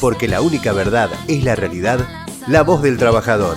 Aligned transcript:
Porque 0.00 0.28
la 0.28 0.40
única 0.40 0.72
verdad 0.72 1.10
es 1.26 1.42
la 1.44 1.56
realidad, 1.56 2.00
la 2.46 2.62
voz 2.62 2.82
del 2.82 2.98
trabajador. 2.98 3.56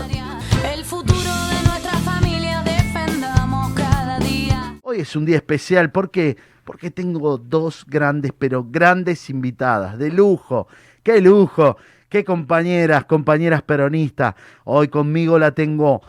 Hoy 4.82 5.00
es 5.00 5.16
un 5.16 5.26
día 5.26 5.38
especial 5.38 5.92
porque 5.92 6.38
porque 6.64 6.92
tengo 6.92 7.38
dos 7.38 7.86
grandes, 7.88 8.32
pero 8.38 8.66
grandes 8.70 9.30
invitadas, 9.30 9.98
de 9.98 10.12
lujo. 10.12 10.68
¡Qué 11.04 11.20
lujo! 11.20 11.78
¡Qué 12.08 12.24
compañeras, 12.24 13.06
compañeras 13.06 13.62
peronistas! 13.62 14.36
Hoy 14.64 14.88
conmigo 14.88 15.40
la 15.40 15.52
tengo 15.52 16.02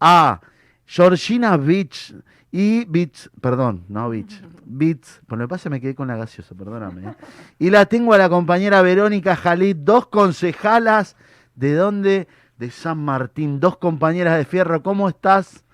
a 0.00 0.40
Georgina 0.86 1.56
Beach 1.56 2.14
y 2.50 2.86
Beach, 2.86 3.28
perdón, 3.40 3.84
no 3.88 4.08
Beach, 4.08 4.42
Beats, 4.64 5.20
por 5.26 5.38
lo 5.38 5.44
que 5.44 5.50
pasa 5.50 5.68
me 5.68 5.80
quedé 5.80 5.94
con 5.94 6.08
la 6.08 6.16
gaseosa, 6.16 6.54
perdóname. 6.54 7.10
¿eh? 7.10 7.14
Y 7.58 7.70
la 7.70 7.86
tengo 7.86 8.14
a 8.14 8.18
la 8.18 8.28
compañera 8.28 8.80
Verónica 8.80 9.36
Jalid, 9.36 9.76
dos 9.76 10.06
concejalas, 10.06 11.16
¿de 11.54 11.74
dónde? 11.74 12.28
De 12.56 12.70
San 12.70 12.98
Martín, 12.98 13.60
dos 13.60 13.76
compañeras 13.76 14.36
de 14.38 14.44
fierro, 14.44 14.82
¿cómo 14.82 15.08
estás? 15.08 15.64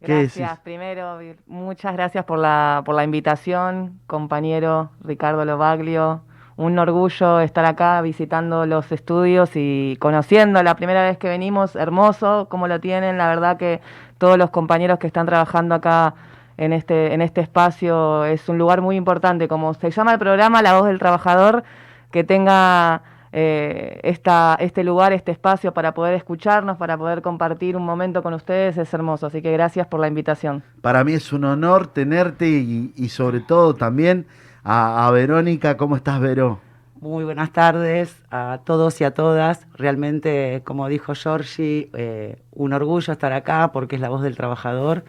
Gracias, 0.00 0.58
primero, 0.60 1.18
muchas 1.46 1.94
gracias 1.94 2.24
por 2.24 2.38
la, 2.38 2.82
por 2.84 2.94
la 2.94 3.04
invitación, 3.04 4.00
compañero 4.06 4.90
Ricardo 5.02 5.44
Lobaglio. 5.44 6.22
Un 6.56 6.78
orgullo 6.78 7.40
estar 7.40 7.64
acá 7.64 8.00
visitando 8.00 8.64
los 8.64 8.92
estudios 8.92 9.50
y 9.54 9.96
conociendo 9.98 10.62
la 10.62 10.76
primera 10.76 11.02
vez 11.02 11.18
que 11.18 11.28
venimos, 11.28 11.74
hermoso, 11.74 12.46
cómo 12.48 12.68
lo 12.68 12.80
tienen, 12.80 13.18
la 13.18 13.28
verdad 13.28 13.56
que 13.56 13.80
todos 14.24 14.38
los 14.38 14.48
compañeros 14.48 14.98
que 14.98 15.06
están 15.06 15.26
trabajando 15.26 15.74
acá 15.74 16.14
en 16.56 16.72
este, 16.72 17.12
en 17.12 17.20
este 17.20 17.42
espacio 17.42 18.24
es 18.24 18.48
un 18.48 18.56
lugar 18.56 18.80
muy 18.80 18.96
importante, 18.96 19.48
como 19.48 19.74
se 19.74 19.90
llama 19.90 20.14
el 20.14 20.18
programa 20.18 20.62
La 20.62 20.72
Voz 20.78 20.86
del 20.86 20.98
Trabajador, 20.98 21.62
que 22.10 22.24
tenga 22.24 23.02
eh, 23.32 24.00
esta, 24.02 24.56
este 24.58 24.82
lugar, 24.82 25.12
este 25.12 25.30
espacio 25.30 25.74
para 25.74 25.92
poder 25.92 26.14
escucharnos, 26.14 26.78
para 26.78 26.96
poder 26.96 27.20
compartir 27.20 27.76
un 27.76 27.84
momento 27.84 28.22
con 28.22 28.32
ustedes, 28.32 28.78
es 28.78 28.94
hermoso. 28.94 29.26
Así 29.26 29.42
que 29.42 29.52
gracias 29.52 29.86
por 29.88 30.00
la 30.00 30.08
invitación. 30.08 30.62
Para 30.80 31.04
mí 31.04 31.12
es 31.12 31.30
un 31.34 31.44
honor 31.44 31.88
tenerte 31.88 32.48
y, 32.48 33.08
sobre 33.10 33.40
todo 33.40 33.74
también 33.74 34.24
a, 34.64 35.10
Verónica. 35.12 35.76
¿Cómo 35.76 35.96
estás, 35.96 36.18
Vero? 36.18 36.60
Muy 37.04 37.22
buenas 37.22 37.52
tardes 37.52 38.16
a 38.30 38.60
todos 38.64 38.98
y 39.02 39.04
a 39.04 39.12
todas. 39.12 39.66
Realmente, 39.74 40.62
como 40.64 40.88
dijo 40.88 41.14
Georgie, 41.14 41.90
eh, 41.92 42.38
un 42.50 42.72
orgullo 42.72 43.12
estar 43.12 43.34
acá 43.34 43.72
porque 43.72 43.96
es 43.96 44.00
la 44.00 44.08
voz 44.08 44.22
del 44.22 44.38
trabajador 44.38 45.04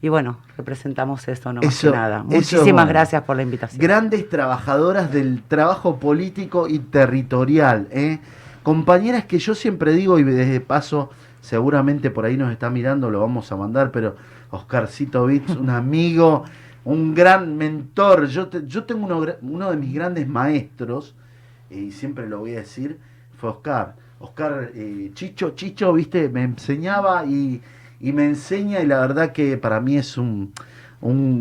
y 0.00 0.08
bueno, 0.08 0.38
representamos 0.56 1.28
eso, 1.28 1.52
no 1.52 1.60
más 1.60 1.78
que 1.78 1.90
nada. 1.90 2.22
Muchísimas 2.22 2.88
gracias 2.88 3.24
por 3.24 3.36
la 3.36 3.42
invitación. 3.42 3.78
Grandes 3.78 4.26
trabajadoras 4.30 5.12
del 5.12 5.42
trabajo 5.42 6.00
político 6.00 6.66
y 6.66 6.78
territorial. 6.78 7.88
¿eh? 7.90 8.20
Compañeras 8.62 9.26
que 9.26 9.38
yo 9.38 9.54
siempre 9.54 9.92
digo, 9.92 10.18
y 10.18 10.22
desde 10.22 10.60
paso, 10.60 11.10
seguramente 11.42 12.10
por 12.10 12.24
ahí 12.24 12.38
nos 12.38 12.52
está 12.52 12.70
mirando, 12.70 13.10
lo 13.10 13.20
vamos 13.20 13.52
a 13.52 13.56
mandar, 13.56 13.90
pero 13.90 14.16
Oscarcito 14.48 15.26
Vitz, 15.26 15.54
un 15.56 15.68
amigo, 15.68 16.44
un 16.84 17.14
gran 17.14 17.58
mentor. 17.58 18.28
Yo, 18.28 18.48
yo 18.50 18.84
tengo 18.84 19.04
uno, 19.04 19.26
uno 19.42 19.70
de 19.70 19.76
mis 19.76 19.92
grandes 19.92 20.26
maestros, 20.26 21.14
y 21.70 21.92
siempre 21.92 22.28
lo 22.28 22.40
voy 22.40 22.54
a 22.54 22.60
decir, 22.60 22.98
fue 23.36 23.50
Oscar. 23.50 23.96
Oscar 24.18 24.70
eh, 24.74 25.10
Chicho, 25.14 25.50
Chicho, 25.50 25.92
viste, 25.92 26.28
me 26.28 26.42
enseñaba 26.44 27.24
y 27.26 27.60
y 28.04 28.12
me 28.12 28.26
enseña 28.26 28.80
y 28.82 28.86
la 28.86 29.00
verdad 29.00 29.32
que 29.32 29.56
para 29.56 29.80
mí 29.80 29.96
es 29.96 30.18
un, 30.18 30.52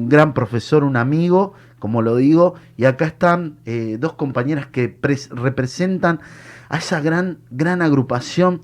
gran 0.07 0.33
profesor, 0.33 0.85
un 0.85 0.95
amigo, 0.95 1.53
como 1.77 2.01
lo 2.01 2.15
digo, 2.15 2.55
y 2.77 2.85
acá 2.85 3.03
están 3.05 3.57
eh, 3.65 3.97
dos 3.99 4.13
compañeras 4.13 4.67
que 4.67 4.97
representan 5.31 6.21
a 6.69 6.77
esa 6.77 7.01
gran, 7.01 7.39
gran 7.51 7.81
agrupación 7.81 8.61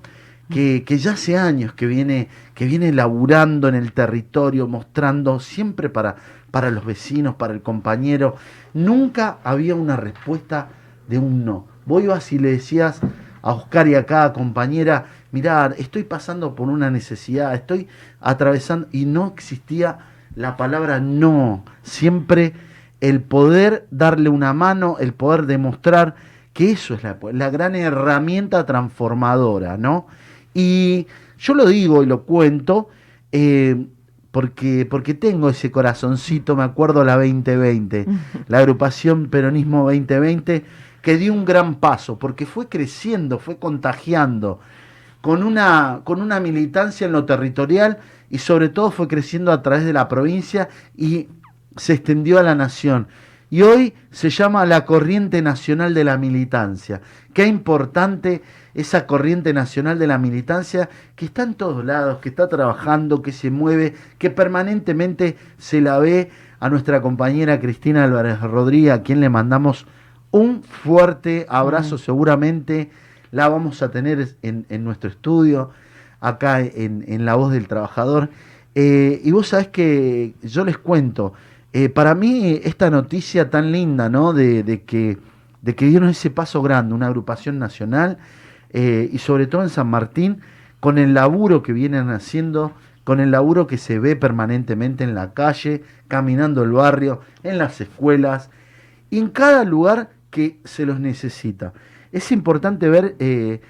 que, 0.48 0.82
ya 0.86 1.12
hace 1.12 1.36
años 1.36 1.74
que 1.74 1.86
viene, 1.86 2.28
que 2.54 2.64
viene 2.64 2.90
laburando 2.90 3.68
en 3.68 3.74
el 3.74 3.92
territorio, 3.92 4.66
mostrando 4.66 5.38
siempre 5.38 5.90
para, 5.90 6.16
para 6.50 6.70
los 6.70 6.86
vecinos, 6.86 7.34
para 7.34 7.52
el 7.52 7.60
compañero. 7.60 8.36
Nunca 8.72 9.40
había 9.44 9.74
una 9.74 9.96
respuesta 9.96 10.68
de 11.10 11.18
un 11.18 11.44
no. 11.44 11.66
Vos 11.84 12.02
ibas 12.02 12.32
y 12.32 12.38
le 12.38 12.52
decías 12.52 13.00
a 13.42 13.52
Oscar 13.52 13.88
y 13.88 13.94
a 13.94 14.06
cada 14.06 14.32
compañera, 14.32 15.06
mirar, 15.32 15.74
estoy 15.78 16.04
pasando 16.04 16.54
por 16.54 16.68
una 16.68 16.90
necesidad, 16.90 17.54
estoy 17.54 17.88
atravesando, 18.20 18.88
y 18.92 19.04
no 19.04 19.28
existía 19.28 19.98
la 20.34 20.56
palabra 20.56 21.00
no, 21.00 21.64
siempre 21.82 22.54
el 23.00 23.20
poder 23.20 23.86
darle 23.90 24.28
una 24.28 24.52
mano, 24.52 24.96
el 25.00 25.12
poder 25.12 25.46
demostrar 25.46 26.14
que 26.52 26.70
eso 26.72 26.94
es 26.94 27.02
la, 27.02 27.50
gran 27.50 27.74
herramienta 27.74 28.66
transformadora, 28.66 29.76
¿no? 29.76 30.06
Y 30.54 31.06
yo 31.38 31.54
lo 31.54 31.66
digo 31.66 32.02
y 32.02 32.06
lo 32.06 32.22
cuento 32.24 32.88
eh, 33.32 33.86
porque, 34.30 34.86
porque 34.88 35.14
tengo 35.14 35.48
ese 35.48 35.70
corazoncito, 35.70 36.56
me 36.56 36.62
acuerdo 36.62 37.04
la 37.04 37.16
2020, 37.16 38.06
la 38.48 38.58
agrupación 38.58 39.28
Peronismo 39.28 39.84
2020, 39.84 40.64
que 41.02 41.16
dio 41.16 41.32
un 41.32 41.44
gran 41.44 41.76
paso, 41.76 42.18
porque 42.18 42.46
fue 42.46 42.68
creciendo, 42.68 43.38
fue 43.38 43.58
contagiando 43.58 44.60
con 45.20 45.42
una, 45.42 46.00
con 46.04 46.20
una 46.20 46.40
militancia 46.40 47.06
en 47.06 47.12
lo 47.12 47.24
territorial 47.24 47.98
y 48.30 48.38
sobre 48.38 48.68
todo 48.68 48.90
fue 48.90 49.08
creciendo 49.08 49.52
a 49.52 49.62
través 49.62 49.84
de 49.84 49.92
la 49.92 50.08
provincia 50.08 50.68
y 50.96 51.28
se 51.76 51.94
extendió 51.94 52.38
a 52.38 52.42
la 52.42 52.54
nación. 52.54 53.08
Y 53.52 53.62
hoy 53.62 53.94
se 54.12 54.30
llama 54.30 54.64
la 54.64 54.84
corriente 54.84 55.42
nacional 55.42 55.92
de 55.92 56.04
la 56.04 56.16
militancia. 56.16 57.00
Qué 57.34 57.46
importante 57.46 58.42
esa 58.74 59.08
corriente 59.08 59.52
nacional 59.52 59.98
de 59.98 60.06
la 60.06 60.18
militancia 60.18 60.88
que 61.16 61.24
está 61.24 61.42
en 61.42 61.54
todos 61.54 61.84
lados, 61.84 62.20
que 62.20 62.28
está 62.28 62.48
trabajando, 62.48 63.22
que 63.22 63.32
se 63.32 63.50
mueve, 63.50 63.94
que 64.18 64.30
permanentemente 64.30 65.36
se 65.58 65.80
la 65.80 65.98
ve 65.98 66.30
a 66.60 66.70
nuestra 66.70 67.02
compañera 67.02 67.58
Cristina 67.58 68.04
Álvarez 68.04 68.40
Rodríguez, 68.40 68.92
a 68.92 69.02
quien 69.02 69.20
le 69.20 69.28
mandamos 69.28 69.86
un 70.30 70.62
fuerte 70.62 71.46
abrazo 71.48 71.98
seguramente 71.98 72.90
la 73.32 73.48
vamos 73.48 73.82
a 73.82 73.90
tener 73.90 74.36
en, 74.42 74.84
nuestro 74.84 75.10
estudio, 75.10 75.70
acá 76.20 76.60
en, 76.60 77.24
La 77.24 77.34
Voz 77.34 77.52
del 77.52 77.68
Trabajador. 77.68 78.30
Eh, 78.74 79.20
y 79.24 79.30
vos 79.32 79.48
sabés 79.48 79.68
que 79.68 80.34
yo 80.42 80.64
les 80.64 80.78
cuento, 80.78 81.32
eh, 81.72 81.88
para 81.88 82.14
mí 82.14 82.60
esta 82.64 82.90
noticia 82.90 83.50
tan 83.50 83.72
linda, 83.72 84.08
¿no? 84.08 84.32
De, 84.32 84.82
que, 84.86 85.18
de 85.62 85.74
que 85.74 85.86
dieron 85.86 86.08
ese 86.08 86.30
paso 86.30 86.62
grande, 86.62 86.94
una 86.94 87.06
agrupación 87.06 87.58
nacional, 87.58 88.18
eh, 88.70 89.08
y 89.12 89.18
sobre 89.18 89.46
todo 89.46 89.62
en 89.62 89.68
San 89.68 89.88
Martín, 89.88 90.40
con 90.80 90.98
el 90.98 91.14
laburo 91.14 91.62
que 91.62 91.72
vienen 91.72 92.10
haciendo, 92.10 92.72
con 93.04 93.20
el 93.20 93.30
laburo 93.30 93.66
que 93.66 93.78
se 93.78 93.98
ve 93.98 94.16
permanentemente 94.16 95.04
en 95.04 95.14
la 95.14 95.32
calle, 95.32 95.82
caminando 96.08 96.62
el 96.62 96.72
barrio, 96.72 97.20
en 97.42 97.58
las 97.58 97.80
escuelas, 97.80 98.50
y 99.10 99.18
en 99.18 99.28
cada 99.28 99.64
lugar 99.64 100.10
que 100.30 100.58
se 100.64 100.86
los 100.86 101.00
necesita 101.00 101.72
es 102.12 102.32
importante 102.32 102.88
ver, 102.88 103.16
eh, 103.18 103.60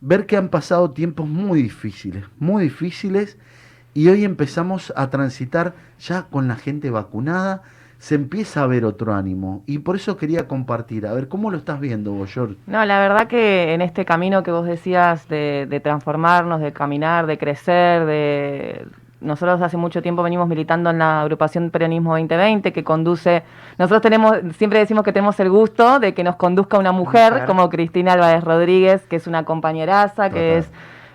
ver 0.00 0.26
que 0.26 0.36
han 0.36 0.48
pasado 0.48 0.90
tiempos 0.90 1.28
muy 1.28 1.62
difíciles, 1.62 2.24
muy 2.38 2.64
difíciles, 2.64 3.38
y 3.94 4.08
hoy 4.08 4.24
empezamos 4.24 4.92
a 4.96 5.10
transitar 5.10 5.74
ya 5.98 6.24
con 6.24 6.46
la 6.46 6.56
gente 6.56 6.90
vacunada, 6.90 7.62
se 7.98 8.14
empieza 8.14 8.62
a 8.62 8.66
ver 8.68 8.84
otro 8.84 9.12
ánimo. 9.12 9.64
Y 9.66 9.80
por 9.80 9.96
eso 9.96 10.16
quería 10.16 10.46
compartir, 10.46 11.04
a 11.06 11.12
ver, 11.12 11.26
¿cómo 11.26 11.50
lo 11.50 11.56
estás 11.56 11.80
viendo 11.80 12.12
vos, 12.12 12.32
George? 12.32 12.54
No, 12.68 12.84
la 12.84 13.00
verdad 13.00 13.26
que 13.26 13.74
en 13.74 13.80
este 13.80 14.04
camino 14.04 14.44
que 14.44 14.52
vos 14.52 14.66
decías 14.66 15.26
de, 15.28 15.66
de 15.68 15.80
transformarnos, 15.80 16.60
de 16.60 16.72
caminar, 16.72 17.26
de 17.26 17.38
crecer, 17.38 18.06
de 18.06 18.86
nosotros 19.20 19.60
hace 19.62 19.76
mucho 19.76 20.00
tiempo 20.02 20.22
venimos 20.22 20.48
militando 20.48 20.90
en 20.90 20.98
la 20.98 21.22
agrupación 21.22 21.70
Peronismo 21.70 22.12
2020 22.12 22.72
que 22.72 22.84
conduce, 22.84 23.42
nosotros 23.76 24.00
tenemos, 24.02 24.38
siempre 24.56 24.78
decimos 24.78 25.04
que 25.04 25.12
tenemos 25.12 25.38
el 25.40 25.50
gusto 25.50 25.98
de 25.98 26.14
que 26.14 26.22
nos 26.22 26.36
conduzca 26.36 26.78
una 26.78 26.92
mujer, 26.92 27.44
como 27.46 27.68
Cristina 27.68 28.12
Álvarez 28.12 28.44
Rodríguez, 28.44 29.06
que 29.06 29.16
es 29.16 29.26
una 29.26 29.44
compañeraza, 29.44 30.30
que 30.30 30.58
es 30.58 30.70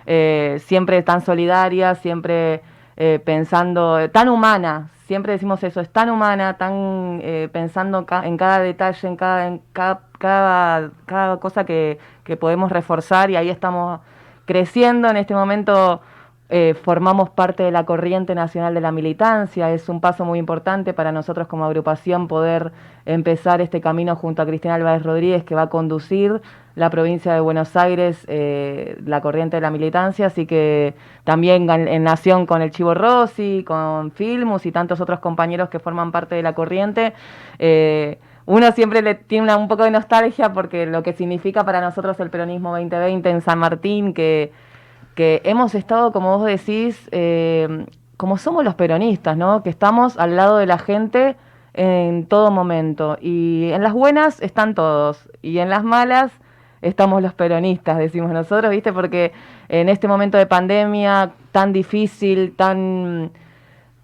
eh, 0.06 0.60
siempre 0.64 1.02
tan 1.02 1.22
solidaria, 1.22 1.94
siempre 1.94 2.62
eh, 2.96 3.20
pensando, 3.24 4.10
tan 4.10 4.28
humana, 4.28 4.90
siempre 5.06 5.32
decimos 5.32 5.62
eso, 5.64 5.80
es 5.80 5.90
tan 5.90 6.10
humana, 6.10 6.54
tan 6.58 7.20
eh, 7.22 7.48
pensando 7.52 8.06
en 8.22 8.36
cada 8.36 8.58
detalle, 8.60 9.08
en 9.08 9.16
cada, 9.16 9.46
en 9.46 9.62
cada, 9.72 10.00
cada, 10.18 10.90
cada 11.06 11.36
cosa 11.38 11.64
que, 11.64 11.98
que 12.24 12.36
podemos 12.36 12.70
reforzar 12.70 13.30
y 13.30 13.36
ahí 13.36 13.48
estamos 13.48 14.00
creciendo 14.44 15.08
en 15.08 15.16
este 15.16 15.34
momento 15.34 16.02
eh, 16.50 16.74
formamos 16.74 17.30
parte 17.30 17.62
de 17.62 17.70
la 17.70 17.84
corriente 17.84 18.34
nacional 18.34 18.74
de 18.74 18.80
la 18.82 18.92
militancia. 18.92 19.70
Es 19.70 19.88
un 19.88 20.00
paso 20.00 20.24
muy 20.24 20.38
importante 20.38 20.92
para 20.92 21.10
nosotros 21.10 21.46
como 21.46 21.64
agrupación 21.64 22.28
poder 22.28 22.72
empezar 23.06 23.60
este 23.62 23.80
camino 23.80 24.14
junto 24.14 24.42
a 24.42 24.46
Cristina 24.46 24.74
Álvarez 24.74 25.02
Rodríguez, 25.02 25.44
que 25.44 25.54
va 25.54 25.62
a 25.62 25.68
conducir 25.68 26.42
la 26.74 26.90
provincia 26.90 27.32
de 27.32 27.40
Buenos 27.40 27.76
Aires, 27.76 28.26
eh, 28.28 28.98
la 29.06 29.22
corriente 29.22 29.56
de 29.56 29.62
la 29.62 29.70
militancia. 29.70 30.26
Así 30.26 30.44
que 30.44 30.94
también 31.24 31.70
en 31.70 32.04
Nación 32.04 32.44
con 32.44 32.60
el 32.60 32.70
Chivo 32.70 32.92
Rossi, 32.92 33.64
con 33.66 34.10
Filmus 34.10 34.66
y 34.66 34.72
tantos 34.72 35.00
otros 35.00 35.20
compañeros 35.20 35.70
que 35.70 35.78
forman 35.78 36.12
parte 36.12 36.34
de 36.34 36.42
la 36.42 36.54
corriente. 36.54 37.14
Eh, 37.58 38.18
uno 38.46 38.70
siempre 38.72 39.00
le 39.00 39.14
tiene 39.14 39.54
un 39.54 39.68
poco 39.68 39.84
de 39.84 39.90
nostalgia 39.90 40.52
porque 40.52 40.84
lo 40.84 41.02
que 41.02 41.14
significa 41.14 41.64
para 41.64 41.80
nosotros 41.80 42.20
el 42.20 42.28
peronismo 42.28 42.70
2020 42.72 43.30
en 43.30 43.40
San 43.40 43.58
Martín, 43.58 44.12
que, 44.12 44.52
que 45.14 45.42
hemos 45.44 45.74
estado, 45.74 46.12
como 46.12 46.38
vos 46.38 46.46
decís, 46.46 47.08
eh, 47.12 47.86
como 48.16 48.38
somos 48.38 48.64
los 48.64 48.74
peronistas, 48.74 49.36
¿no? 49.36 49.62
Que 49.62 49.70
estamos 49.70 50.18
al 50.18 50.36
lado 50.36 50.58
de 50.58 50.66
la 50.66 50.78
gente 50.78 51.36
en 51.72 52.26
todo 52.26 52.50
momento. 52.50 53.18
Y 53.20 53.70
en 53.72 53.82
las 53.82 53.92
buenas 53.92 54.40
están 54.42 54.74
todos, 54.74 55.28
y 55.42 55.58
en 55.58 55.70
las 55.70 55.84
malas 55.84 56.32
estamos 56.82 57.22
los 57.22 57.34
peronistas, 57.34 57.98
decimos 57.98 58.30
nosotros, 58.32 58.70
¿viste? 58.70 58.92
Porque 58.92 59.32
en 59.68 59.88
este 59.88 60.06
momento 60.06 60.38
de 60.38 60.46
pandemia 60.46 61.32
tan 61.52 61.72
difícil, 61.72 62.54
tan 62.56 63.32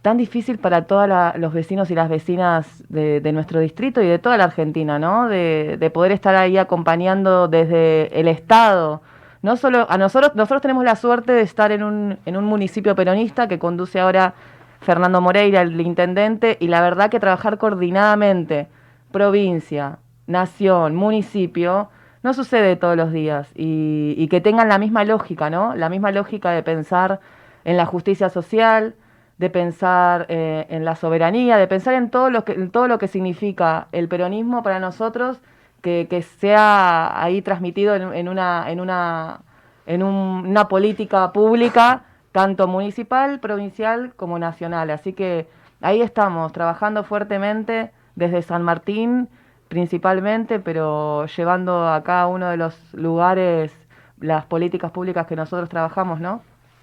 tan 0.03 0.17
difícil 0.17 0.59
para 0.59 0.87
todos 0.87 1.09
los 1.37 1.53
vecinos 1.53 1.91
y 1.91 1.95
las 1.95 2.09
vecinas 2.09 2.83
de, 2.89 3.21
nuestro 3.33 3.61
distrito 3.61 4.01
y 4.01 4.06
de 4.06 4.19
toda 4.19 4.39
la 4.39 4.45
Argentina, 4.45 4.99
¿no? 4.99 5.29
De, 5.29 5.91
poder 5.93 6.13
estar 6.13 6.35
ahí 6.37 6.56
acompañando 6.56 7.49
desde 7.49 8.19
el 8.19 8.29
Estado. 8.29 9.03
No 9.43 9.57
solo 9.57 9.87
a 9.89 9.97
nosotros, 9.97 10.35
nosotros 10.35 10.63
tenemos 10.63 10.85
la 10.85 10.97
suerte 10.97 11.33
de 11.33 11.43
estar 11.43 11.73
en 11.73 11.83
un, 11.83 12.19
en 12.27 12.37
un 12.37 12.45
municipio 12.45 12.95
peronista 12.95 13.49
que 13.49 13.59
conduce 13.59 13.99
ahora 14.01 14.35
Fernando 14.81 15.21
Moreira, 15.21 15.63
el 15.63 15.81
intendente, 15.81 16.57
y 16.61 16.69
la 16.69 16.81
verdad 16.81 17.11
que 17.11 17.21
trabajar 17.21 17.59
coordinadamente, 17.59 18.69
provincia, 19.13 19.99
nación, 20.27 20.95
municipio, 20.95 21.91
no 22.23 22.35
sucede 22.35 22.77
todos 22.77 22.97
los 22.97 23.13
días 23.13 23.51
y, 23.55 24.15
y 24.17 24.29
que 24.29 24.41
tengan 24.41 24.69
la 24.69 24.79
misma 24.79 25.05
lógica, 25.05 25.49
¿no? 25.49 25.75
La 25.75 25.89
misma 25.89 26.13
lógica 26.13 26.51
de 26.51 26.63
pensar 26.63 27.21
en 27.65 27.77
la 27.77 27.87
justicia 27.87 28.29
social, 28.29 28.95
de 29.39 29.49
pensar 29.49 30.27
eh, 30.29 30.67
en 30.69 30.85
la 30.85 30.97
soberanía, 30.97 31.57
de 31.57 31.67
pensar 31.67 31.95
en 31.95 32.11
todo 32.11 32.29
lo 32.29 32.45
que, 32.45 32.55
todo 32.69 32.89
lo 32.89 32.99
que 32.99 33.09
significa 33.09 33.89
el 33.91 34.07
peronismo 34.07 34.63
para 34.63 34.81
nosotros, 34.81 35.41
que, 35.81 36.25
sea 36.41 37.23
ahí 37.23 37.43
transmitido 37.43 37.94
en, 37.94 38.29
una, 38.29 38.71
en, 38.71 38.81
una, 38.81 39.41
en 39.87 40.03
una 40.03 40.69
política 40.69 41.32
pública, 41.32 42.05
tanto 42.32 42.69
municipal, 42.69 43.41
provincial 43.41 44.12
como 44.17 44.38
nacional. 44.38 44.91
Así 44.91 45.12
que 45.12 45.49
ahí 45.81 46.03
estamos, 46.03 46.53
trabajando 46.53 47.05
fuertemente 47.05 47.91
desde 48.15 48.43
San 48.43 48.62
Martín 48.62 49.29
principalmente, 49.71 50.59
pero 50.59 51.27
llevando 51.27 51.88
a 51.88 52.03
cada 52.03 52.27
uno 52.27 52.50
de 52.50 52.56
los 52.56 52.75
lugares 52.93 53.73
las 54.19 54.44
políticas 54.44 54.91
públicas 54.91 55.29
que 55.29 55.37
nosotros 55.37 55.69
trabajamos, 55.69 56.21
¿no? 56.21 56.43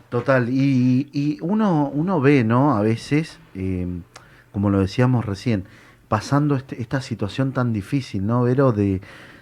Total, 0.09 0.47
y, 0.49 1.37
uno, 1.41 1.91
uno 1.93 2.21
ve, 2.21 2.45
¿no? 2.45 2.77
A 2.77 2.81
veces, 2.81 3.39
em, 3.53 4.03
como 4.53 4.69
lo 4.69 4.79
decíamos 4.79 5.25
recién, 5.25 5.65
pasando 6.07 6.55
este, 6.55 6.81
esta 6.81 7.01
situación 7.01 7.51
tan 7.51 7.73
difícil, 7.73 8.25
¿no, 8.25 8.43
Vero? 8.43 8.71
De, 8.71 9.01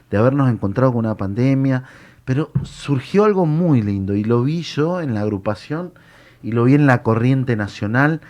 de 0.09 0.17
habernos 0.17 0.49
encontrado 0.49 0.93
con 0.93 1.05
una 1.05 1.15
pandemia, 1.15 1.83
pero 2.25 2.51
surgió 2.63 3.25
algo 3.25 3.45
muy 3.45 3.81
lindo 3.81 4.15
y 4.15 4.23
lo 4.23 4.43
vi 4.43 4.61
yo 4.61 5.01
en 5.01 5.13
la 5.13 5.21
agrupación 5.21 5.93
y 6.41 6.51
lo 6.51 6.65
vi 6.65 6.75
en 6.75 6.87
la 6.87 7.03
corriente 7.03 7.55
nacional. 7.55 8.21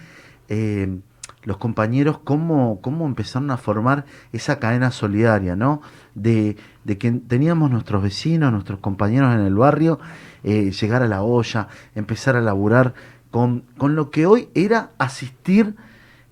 Em, 0.48 1.02
los 1.44 1.58
compañeros 1.58 2.18
cómo, 2.24 2.82
cómo 2.82 3.06
empezaron 3.06 3.52
a 3.52 3.58
formar 3.58 4.06
esa 4.34 4.60
cadena 4.60 4.92
solidaria, 4.92 5.56
¿no? 5.56 5.82
De, 6.16 6.58
de 6.84 6.98
que 6.98 7.12
teníamos 7.12 7.70
nuestros 7.70 8.02
vecinos, 8.02 8.52
nuestros 8.52 8.80
compañeros 8.80 9.34
en 9.36 9.42
el 9.42 9.56
barrio 9.56 10.00
eh, 10.44 10.72
llegar 10.72 11.04
a 11.04 11.08
la 11.08 11.22
olla, 11.22 11.68
empezar 11.94 12.36
a 12.36 12.42
laburar 12.42 12.96
con, 13.32 13.64
con, 13.78 13.96
lo 13.96 14.10
que 14.10 14.26
hoy 14.26 14.50
era 14.56 14.92
asistir, 14.98 15.76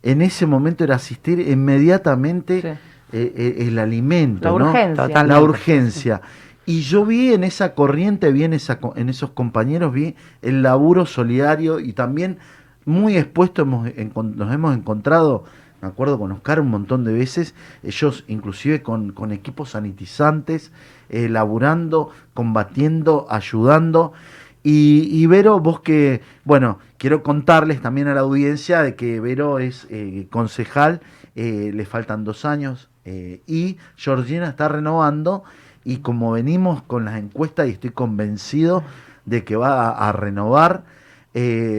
en 0.03 0.21
ese 0.21 0.45
momento 0.45 0.83
era 0.83 0.95
asistir 0.95 1.39
inmediatamente 1.39 2.59
eh, 2.59 2.77
eh, 3.13 3.55
el 3.67 3.79
alimento, 3.79 4.47
la 4.47 4.53
urgencia. 4.53 5.23
La 5.23 5.41
urgencia. 5.41 6.21
Y 6.65 6.81
yo 6.81 7.05
vi 7.05 7.33
en 7.33 7.43
esa 7.43 7.73
corriente, 7.73 8.31
vi 8.31 8.43
en, 8.43 8.53
esa, 8.53 8.79
en 8.95 9.09
esos 9.09 9.31
compañeros, 9.31 9.93
vi 9.93 10.15
el 10.41 10.61
laburo 10.61 11.05
solidario 11.05 11.79
y 11.79 11.93
también 11.93 12.37
muy 12.85 13.17
expuesto 13.17 13.63
hemos, 13.63 13.89
nos 14.35 14.53
hemos 14.53 14.75
encontrado, 14.75 15.45
me 15.81 15.87
acuerdo 15.87 16.19
con 16.19 16.31
Oscar 16.31 16.59
un 16.59 16.69
montón 16.69 17.03
de 17.03 17.13
veces, 17.13 17.53
ellos 17.81 18.23
inclusive 18.27 18.81
con, 18.81 19.11
con 19.11 19.31
equipos 19.31 19.71
sanitizantes, 19.71 20.71
eh, 21.09 21.29
laburando, 21.29 22.11
combatiendo, 22.33 23.27
ayudando. 23.29 24.13
Y, 24.65 25.25
Vero, 25.27 25.59
vos 25.59 25.81
que, 25.81 26.21
bueno, 26.45 26.79
quiero 26.97 27.21
contarles 27.21 27.81
también 27.81 28.07
a 28.07 28.13
la 28.13 28.21
audiencia 28.21 28.81
de 28.81 28.95
que 28.95 29.19
Vero 29.19 29.59
es 29.59 29.87
eh, 29.89 30.27
concejal, 30.31 31.01
eh, 31.35 31.71
le 31.73 31.85
faltan 31.85 32.23
dos 32.23 32.45
años 32.45 32.89
y 33.05 33.77
Georgina 33.97 34.47
está 34.47 34.69
renovando 34.69 35.43
y 35.83 35.97
como 35.97 36.31
venimos 36.31 36.81
con 36.83 37.03
las 37.03 37.19
encuestas 37.19 37.67
y 37.67 37.71
estoy 37.71 37.89
convencido 37.89 38.81
de 39.25 39.43
que 39.43 39.57
va 39.57 39.89
a 39.89 40.13
renovar, 40.13 40.85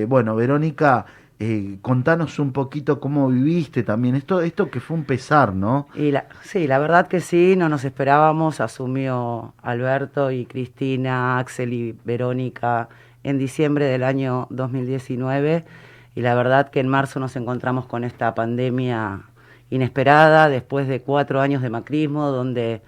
bueno, 0.07 0.37
Verónica 0.37 1.07
eh, 1.47 1.79
contanos 1.83 2.39
un 2.39 2.53
poquito 2.53 3.01
cómo 3.01 3.29
viviste 3.29 3.83
también 3.83 4.15
esto, 4.15 4.41
esto 4.41 4.71
que 4.71 4.81
fue 4.81 4.97
un 4.97 5.05
pesar, 5.05 5.55
¿no? 5.55 5.89
Y 5.95 6.11
la, 6.11 6.25
sí, 6.43 6.67
la 6.67 6.79
verdad 6.79 7.07
que 7.07 7.21
sí, 7.21 7.55
no 7.55 7.69
nos 7.69 7.85
esperábamos, 7.85 8.61
asumió 8.61 9.53
Alberto 9.61 10.31
y 10.31 10.47
Cristina, 10.47 11.39
Axel 11.39 11.75
y 11.75 11.99
Verónica 12.03 12.89
en 13.25 13.37
diciembre 13.37 13.85
del 13.85 14.05
año 14.05 14.47
2019 14.49 15.67
y 16.15 16.21
la 16.23 16.35
verdad 16.35 16.71
que 16.71 16.81
en 16.81 16.89
marzo 16.89 17.21
nos 17.21 17.37
encontramos 17.37 17.85
con 17.85 18.05
esta 18.05 18.35
pandemia 18.35 19.25
inesperada 19.69 20.49
después 20.49 20.89
de 20.89 21.03
cuatro 21.03 21.43
años 21.43 21.61
de 21.61 21.69
macrismo 21.69 22.31
donde 22.31 22.81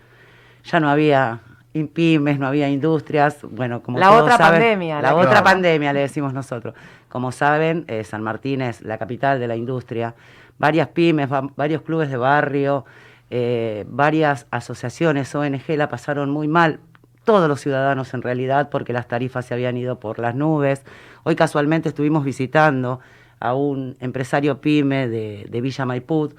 ya 0.65 0.81
no 0.81 0.89
había 0.89 1.41
pymes, 1.85 2.39
no 2.39 2.47
había 2.47 2.69
industrias, 2.69 3.39
bueno, 3.43 3.83
como 3.83 3.99
la 3.99 4.13
otra 4.13 4.39
pandemia, 4.39 5.01
la, 5.01 5.15
otra 5.15 5.43
pandemia 5.43 5.93
le 5.93 6.01
decimos 6.01 6.33
nosotros. 6.33 6.75
Como 7.09 7.33
saben, 7.33 7.85
eh, 7.89 8.05
San 8.05 8.23
Martín 8.23 8.63
es 8.63 8.83
la 8.83 8.99
capital 8.99 9.39
de 9.39 9.47
la 9.47 9.57
industria, 9.57 10.15
varias 10.59 10.89
pymes, 10.89 11.29
varios 11.57 11.83
clubes 11.83 12.11
de 12.11 12.17
barrio, 12.17 12.85
eh, 13.31 13.85
varias 13.89 14.47
asociaciones, 14.51 15.35
ONG 15.35 15.77
la 15.77 15.89
pasaron 15.89 16.31
muy 16.31 16.49
mal, 16.49 16.81
todos 17.25 17.49
los 17.49 17.61
ciudadanos 17.61 18.15
en 18.15 18.23
realidad, 18.23 18.69
porque 18.71 18.93
las 18.93 19.09
tarifas 19.09 19.47
se 19.47 19.55
habían 19.55 19.77
ido 19.77 19.99
por 19.99 20.19
las 20.19 20.35
nubes. 20.35 20.85
Hoy 21.25 21.35
casualmente 21.35 21.89
estuvimos 21.89 22.25
visitando 22.25 23.01
a 23.41 23.55
un 23.55 23.97
empresario 24.01 24.61
pyme 24.61 25.09
de, 25.09 25.47
de 25.51 25.61
Villa 25.61 25.85
Maipú, 25.85 26.31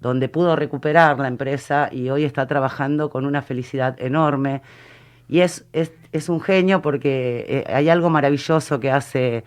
donde 0.00 0.28
pudo 0.28 0.56
recuperar 0.56 1.18
la 1.18 1.28
empresa 1.28 1.88
y 1.90 2.10
hoy 2.10 2.24
está 2.24 2.46
trabajando 2.46 3.10
con 3.10 3.26
una 3.26 3.42
felicidad 3.42 4.00
enorme. 4.00 4.62
Y 5.28 5.40
es, 5.40 5.64
es, 5.72 6.28
un 6.28 6.40
genio 6.40 6.82
porque 6.82 7.46
eh, 7.48 7.72
hay 7.72 7.88
algo 7.88 8.10
maravilloso 8.10 8.80
que 8.80 8.90
hace 8.90 9.44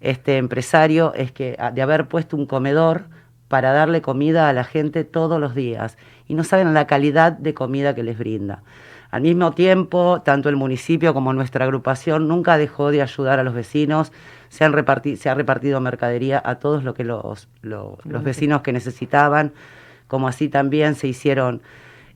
este 0.00 0.38
empresario, 0.38 1.12
es 1.14 1.32
que 1.32 1.56
ah, 1.58 1.70
de 1.70 1.82
haber 1.82 2.08
puesto 2.08 2.36
un 2.36 2.46
comedor 2.46 3.04
para 3.48 3.72
darle 3.72 4.00
comida 4.00 4.48
a 4.48 4.52
la 4.52 4.64
gente 4.64 5.04
todos 5.04 5.40
los 5.40 5.54
días. 5.54 5.98
Y 6.26 6.34
no 6.34 6.44
saben 6.44 6.74
la 6.74 6.86
calidad 6.86 7.32
de 7.32 7.54
comida 7.54 7.94
que 7.94 8.02
les 8.02 8.18
brinda. 8.18 8.62
Al 9.10 9.22
mismo 9.22 9.52
tiempo, 9.52 10.20
tanto 10.22 10.50
el 10.50 10.56
municipio 10.56 11.14
como 11.14 11.32
nuestra 11.32 11.64
agrupación 11.64 12.28
nunca 12.28 12.58
dejó 12.58 12.90
de 12.90 13.00
ayudar 13.00 13.38
a 13.38 13.42
los 13.42 13.54
vecinos. 13.54 14.12
Se, 14.50 14.64
han 14.64 14.74
se 15.16 15.28
ha 15.30 15.34
repartido 15.34 15.80
mercadería 15.80 16.42
a 16.44 16.56
todos 16.56 16.84
lo 16.84 16.92
que 16.92 17.04
los, 17.04 17.48
los 17.62 18.22
vecinos 18.22 18.60
que 18.60 18.72
necesitaban 18.72 19.52
como 20.08 20.26
así 20.26 20.48
también 20.48 20.96
se 20.96 21.06
hicieron, 21.06 21.62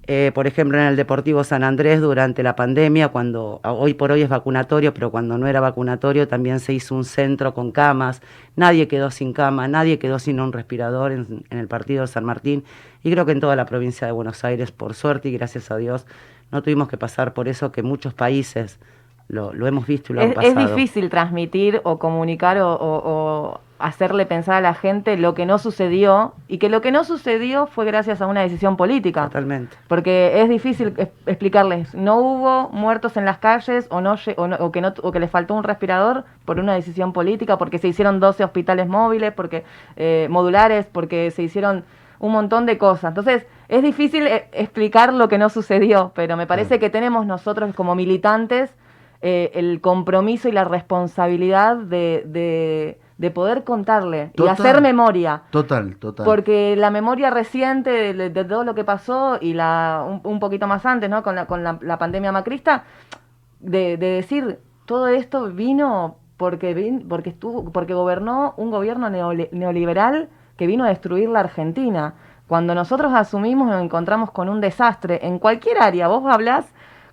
eh, 0.08 0.32
por 0.34 0.48
ejemplo, 0.48 0.78
en 0.78 0.84
el 0.84 0.96
Deportivo 0.96 1.44
San 1.44 1.62
Andrés 1.62 2.00
durante 2.00 2.42
la 2.42 2.56
pandemia, 2.56 3.08
cuando 3.08 3.60
hoy 3.62 3.94
por 3.94 4.10
hoy 4.10 4.22
es 4.22 4.28
vacunatorio, 4.28 4.92
pero 4.92 5.10
cuando 5.12 5.38
no 5.38 5.46
era 5.46 5.60
vacunatorio 5.60 6.26
también 6.26 6.58
se 6.58 6.72
hizo 6.72 6.96
un 6.96 7.04
centro 7.04 7.54
con 7.54 7.70
camas, 7.70 8.20
nadie 8.56 8.88
quedó 8.88 9.10
sin 9.12 9.32
cama, 9.32 9.68
nadie 9.68 10.00
quedó 10.00 10.18
sin 10.18 10.40
un 10.40 10.52
respirador 10.52 11.12
en, 11.12 11.44
el 11.50 11.68
partido 11.68 12.00
de 12.00 12.08
San 12.08 12.24
Martín 12.24 12.64
y 13.04 13.12
creo 13.12 13.24
que 13.26 13.32
en 13.32 13.40
toda 13.40 13.54
la 13.54 13.66
provincia 13.66 14.06
de 14.06 14.12
Buenos 14.12 14.42
Aires, 14.44 14.72
por 14.72 14.94
suerte 14.94 15.28
y 15.28 15.32
gracias 15.32 15.70
a 15.70 15.76
Dios, 15.76 16.06
no 16.50 16.62
tuvimos 16.62 16.88
que 16.88 16.96
pasar 16.96 17.32
por 17.34 17.46
eso 17.46 17.70
que 17.70 17.82
muchos 17.82 18.14
países 18.14 18.80
lo, 19.28 19.66
hemos 19.66 19.86
visto 19.86 20.12
y 20.12 20.16
lo 20.16 20.22
es, 20.22 20.28
han 20.28 20.34
pasado. 20.34 20.60
Es 20.60 20.68
difícil 20.68 21.10
transmitir 21.10 21.80
o 21.84 21.98
comunicar 21.98 22.58
o 22.60 23.60
hacerle 23.82 24.26
pensar 24.26 24.54
a 24.54 24.60
la 24.60 24.74
gente 24.74 25.16
lo 25.16 25.34
que 25.34 25.44
no 25.44 25.58
sucedió 25.58 26.34
y 26.48 26.58
que 26.58 26.68
lo 26.68 26.80
que 26.80 26.92
no 26.92 27.04
sucedió 27.04 27.66
fue 27.66 27.84
gracias 27.84 28.22
a 28.22 28.26
una 28.26 28.40
decisión 28.40 28.76
política. 28.76 29.24
Totalmente. 29.24 29.76
Porque 29.88 30.40
es 30.40 30.48
difícil 30.48 30.94
explicarles, 31.26 31.94
no 31.94 32.18
hubo 32.18 32.68
muertos 32.70 33.16
en 33.16 33.24
las 33.24 33.38
calles 33.38 33.88
o, 33.90 34.00
no, 34.00 34.16
o, 34.36 34.72
que, 34.72 34.80
no, 34.80 34.94
o 35.02 35.12
que 35.12 35.20
les 35.20 35.30
faltó 35.30 35.54
un 35.54 35.64
respirador 35.64 36.24
por 36.44 36.60
una 36.60 36.74
decisión 36.74 37.12
política, 37.12 37.58
porque 37.58 37.78
se 37.78 37.88
hicieron 37.88 38.20
12 38.20 38.44
hospitales 38.44 38.86
móviles, 38.86 39.32
porque 39.32 39.64
eh, 39.96 40.28
modulares, 40.30 40.86
porque 40.86 41.30
se 41.32 41.42
hicieron 41.42 41.84
un 42.20 42.32
montón 42.32 42.66
de 42.66 42.78
cosas. 42.78 43.10
Entonces, 43.10 43.46
es 43.68 43.82
difícil 43.82 44.26
eh, 44.28 44.48
explicar 44.52 45.12
lo 45.12 45.28
que 45.28 45.38
no 45.38 45.48
sucedió, 45.48 46.12
pero 46.14 46.36
me 46.36 46.46
parece 46.46 46.78
que 46.78 46.88
tenemos 46.88 47.26
nosotros 47.26 47.74
como 47.74 47.96
militantes 47.96 48.72
eh, 49.22 49.50
el 49.54 49.80
compromiso 49.80 50.48
y 50.48 50.52
la 50.52 50.64
responsabilidad 50.64 51.76
de 51.78 52.98
de 53.22 53.30
poder 53.30 53.62
contarle 53.62 54.32
y 54.34 54.48
hacer 54.48 54.80
memoria. 54.80 55.42
Total, 55.50 55.96
total. 55.96 56.26
Porque 56.26 56.74
la 56.74 56.90
memoria 56.90 57.30
reciente 57.30 58.14
de, 58.14 58.44
todo 58.44 58.64
lo 58.64 58.74
que 58.74 58.82
pasó 58.82 59.38
y 59.40 59.54
la 59.54 60.04
un, 60.24 60.40
poquito 60.40 60.66
más 60.66 60.84
antes, 60.84 61.08
¿no? 61.08 61.22
Con 61.22 61.36
la, 61.36 61.46
con 61.46 61.62
la, 61.62 61.98
pandemia 61.98 62.32
macrista, 62.32 62.82
de, 63.60 63.96
de, 63.96 64.06
decir, 64.06 64.58
todo 64.86 65.06
esto 65.06 65.52
vino 65.52 66.16
porque, 66.36 67.00
porque, 67.08 67.30
estuvo, 67.30 67.70
porque 67.70 67.94
gobernó 67.94 68.54
un 68.56 68.72
gobierno 68.72 69.08
neoliberal 69.08 70.28
que 70.56 70.66
vino 70.66 70.84
a 70.84 70.88
destruir 70.88 71.28
la 71.28 71.40
Argentina. 71.40 72.14
Cuando 72.48 72.74
nosotros 72.74 73.12
asumimos 73.14 73.68
nos 73.68 73.84
encontramos 73.84 74.32
con 74.32 74.48
un 74.48 74.60
desastre 74.60 75.20
en 75.22 75.38
cualquier 75.38 75.80
área. 75.80 76.08
Vos 76.08 76.24
hablás 76.26 76.66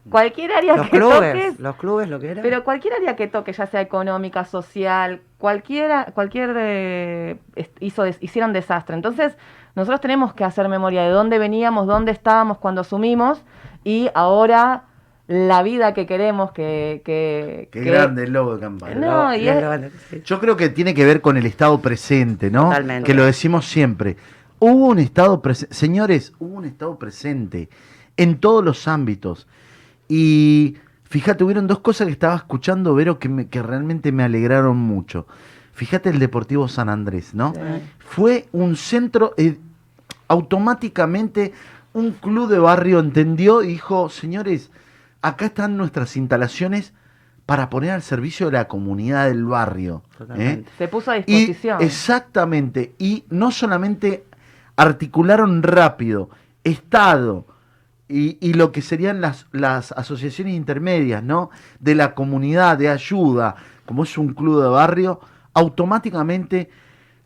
cualquier 0.09 0.51
área 0.51 0.75
los 0.75 0.89
que 0.89 0.97
clubes, 0.97 1.33
toques, 1.33 1.59
los 1.59 1.75
clubes 1.75 2.09
lo 2.09 2.19
que 2.19 2.31
era. 2.31 2.41
Pero 2.41 2.63
cualquier 2.63 2.95
área 2.95 3.15
que 3.15 3.27
toque, 3.27 3.53
ya 3.53 3.67
sea 3.67 3.81
económica, 3.81 4.45
social, 4.45 5.21
cualquiera, 5.37 6.07
cualquier 6.13 6.53
de, 6.53 7.37
hizo, 7.79 8.05
hicieron 8.19 8.53
desastre. 8.53 8.95
Entonces, 8.95 9.35
nosotros 9.75 10.01
tenemos 10.01 10.33
que 10.33 10.43
hacer 10.43 10.67
memoria 10.67 11.03
de 11.03 11.09
dónde 11.09 11.39
veníamos, 11.39 11.87
dónde 11.87 12.11
estábamos 12.11 12.57
cuando 12.57 12.81
asumimos 12.81 13.43
y 13.83 14.09
ahora 14.13 14.83
la 15.27 15.61
vida 15.61 15.93
que 15.93 16.07
queremos 16.07 16.51
que... 16.51 17.03
que 17.05 17.69
Qué 17.71 17.81
grande 17.81 18.23
el 18.23 18.33
logo 18.33 18.55
de 18.55 18.61
campaña. 18.61 19.35
Yo 20.25 20.39
creo 20.39 20.57
que 20.57 20.69
tiene 20.69 20.95
que 20.95 21.05
ver 21.05 21.21
con 21.21 21.37
el 21.37 21.45
estado 21.45 21.79
presente, 21.81 22.49
¿no? 22.49 22.63
Totalmente. 22.63 23.05
Que 23.05 23.13
lo 23.13 23.23
decimos 23.25 23.65
siempre. 23.67 24.17
Hubo 24.57 24.87
un 24.87 24.97
estado 24.97 25.41
presente, 25.41 25.75
señores, 25.75 26.33
hubo 26.39 26.57
un 26.57 26.65
estado 26.65 26.97
presente 26.97 27.69
en 28.17 28.39
todos 28.39 28.65
los 28.65 28.87
ámbitos. 28.87 29.47
Y 30.09 30.75
fíjate, 31.03 31.43
hubieron 31.45 31.67
dos 31.67 31.79
cosas 31.79 32.07
que 32.07 32.13
estaba 32.13 32.35
escuchando, 32.35 32.93
Vero, 32.95 33.19
que, 33.19 33.47
que 33.47 33.61
realmente 33.61 34.11
me 34.11 34.23
alegraron 34.23 34.75
mucho. 34.75 35.27
Fíjate 35.71 36.09
el 36.09 36.19
Deportivo 36.19 36.67
San 36.67 36.89
Andrés, 36.89 37.33
¿no? 37.33 37.53
Fue 37.99 38.49
un 38.51 38.75
centro, 38.75 39.33
eh, 39.37 39.57
automáticamente 40.27 41.53
un 41.93 42.11
club 42.11 42.49
de 42.49 42.59
barrio 42.59 42.99
entendió 42.99 43.63
y 43.63 43.67
dijo, 43.67 44.09
señores, 44.09 44.71
acá 45.21 45.45
están 45.45 45.77
nuestras 45.77 46.17
instalaciones 46.17 46.93
para 47.45 47.69
poner 47.69 47.91
al 47.91 48.01
servicio 48.01 48.47
de 48.47 48.53
la 48.53 48.67
comunidad 48.67 49.27
del 49.27 49.45
barrio. 49.45 50.03
¿eh? 50.35 50.63
Se 50.77 50.87
puso 50.87 51.11
a 51.11 51.15
disposición. 51.15 51.81
exactamente. 51.81 52.93
Y 52.99 53.23
no 53.29 53.51
solamente 53.51 54.25
articularon 54.75 55.63
rápido, 55.63 56.29
Estado 56.63 57.45
y, 58.09 58.37
y 58.41 58.53
lo 58.53 58.71
que 58.71 58.81
serían 58.81 59.21
las, 59.21 59.45
las, 59.51 59.91
asociaciones 59.93 60.55
intermedias, 60.55 61.23
¿no? 61.23 61.51
De 61.79 61.95
la 61.95 62.15
comunidad, 62.15 62.77
de 62.77 62.89
ayuda, 62.89 63.55
como 63.85 64.03
es 64.03 64.17
un 64.17 64.33
club 64.33 64.61
de 64.61 64.67
barrio, 64.67 65.21
automáticamente 65.53 66.69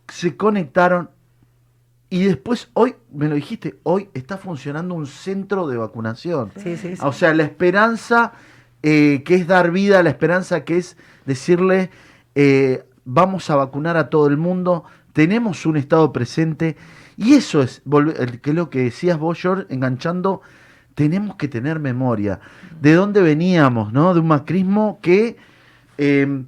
se 0.07 0.37
conectaron 0.37 1.09
y 2.09 2.25
después, 2.25 2.69
hoy, 2.73 2.95
me 3.11 3.27
lo 3.27 3.33
dijiste, 3.33 3.79
hoy 3.81 4.09
está 4.13 4.37
funcionando 4.37 4.93
un 4.93 5.07
centro 5.07 5.67
de 5.67 5.77
vacunación. 5.77 6.51
Sí, 6.57 6.77
sí, 6.77 6.93
O 7.01 7.11
sea, 7.11 7.33
la 7.33 7.41
esperanza 7.41 8.33
eh, 8.83 9.23
que 9.25 9.35
es 9.35 9.47
dar 9.47 9.71
vida, 9.71 10.03
la 10.03 10.09
esperanza 10.09 10.65
que 10.65 10.77
es 10.77 10.97
decirle, 11.25 11.89
eh, 12.35 12.83
vamos 13.05 13.49
a 13.49 13.55
vacunar 13.55 13.95
a 13.95 14.09
todo 14.09 14.27
el 14.27 14.35
mundo, 14.35 14.83
tenemos 15.13 15.65
un 15.65 15.77
estado 15.77 16.11
presente. 16.11 16.75
Y 17.15 17.33
eso 17.35 17.61
es, 17.61 17.81
que 18.41 18.49
es 18.49 18.55
lo 18.55 18.69
que 18.69 18.83
decías 18.83 19.17
vos, 19.17 19.39
George, 19.39 19.65
enganchando, 19.73 20.41
tenemos 20.95 21.35
que 21.35 21.47
tener 21.47 21.79
memoria. 21.79 22.39
¿De 22.81 22.93
dónde 22.93 23.21
veníamos? 23.21 23.93
¿no? 23.93 24.13
De 24.13 24.19
un 24.19 24.27
macrismo 24.27 24.99
que... 25.01 25.37
Eh, 25.97 26.43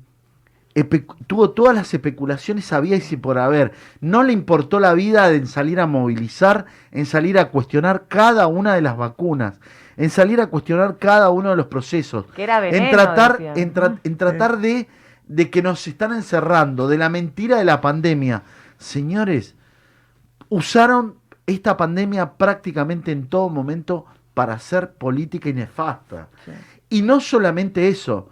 tuvo 1.28 1.52
todas 1.52 1.74
las 1.74 1.94
especulaciones 1.94 2.74
había 2.74 2.98
y 2.98 3.02
si 3.02 3.16
por 3.16 3.38
haber. 3.38 3.72
No 4.02 4.24
le 4.24 4.34
importó 4.34 4.80
la 4.80 4.94
vida 4.94 5.32
en 5.32 5.48
salir 5.48 5.80
a 5.80 5.88
movilizar, 5.88 6.66
en 6.92 7.06
salir 7.06 7.40
a 7.40 7.50
cuestionar 7.50 8.06
cada 8.10 8.48
una 8.48 8.76
de 8.76 8.82
las 8.82 8.98
vacunas, 8.98 9.60
en 9.96 10.10
salir 10.10 10.42
a 10.42 10.48
cuestionar 10.48 10.98
cada 10.98 11.30
uno 11.30 11.52
de 11.52 11.56
los 11.56 11.68
procesos. 11.68 12.26
en 12.36 12.92
tratar, 12.92 13.38
en, 13.40 14.18
tratar 14.18 14.58
de, 14.58 14.90
de 15.28 15.50
que 15.50 15.62
nos 15.62 15.88
están 15.88 16.12
encerrando, 16.12 16.90
de 16.90 16.98
la 16.98 17.08
mentira 17.08 17.58
de 17.58 17.64
la 17.66 17.80
pandemia. 17.80 18.44
Señores, 18.78 19.56
usaron 20.50 21.16
esta 21.48 21.78
pandemia 21.78 22.34
prácticamente 22.34 23.14
en 23.14 23.28
todo 23.28 23.48
momento 23.48 24.06
para 24.36 24.54
hacer 24.54 24.92
política 24.94 25.50
y 25.50 25.54
nefasta. 25.54 26.28
Y 26.90 27.02
no 27.02 27.20
solamente 27.20 27.88
eso, 27.88 28.30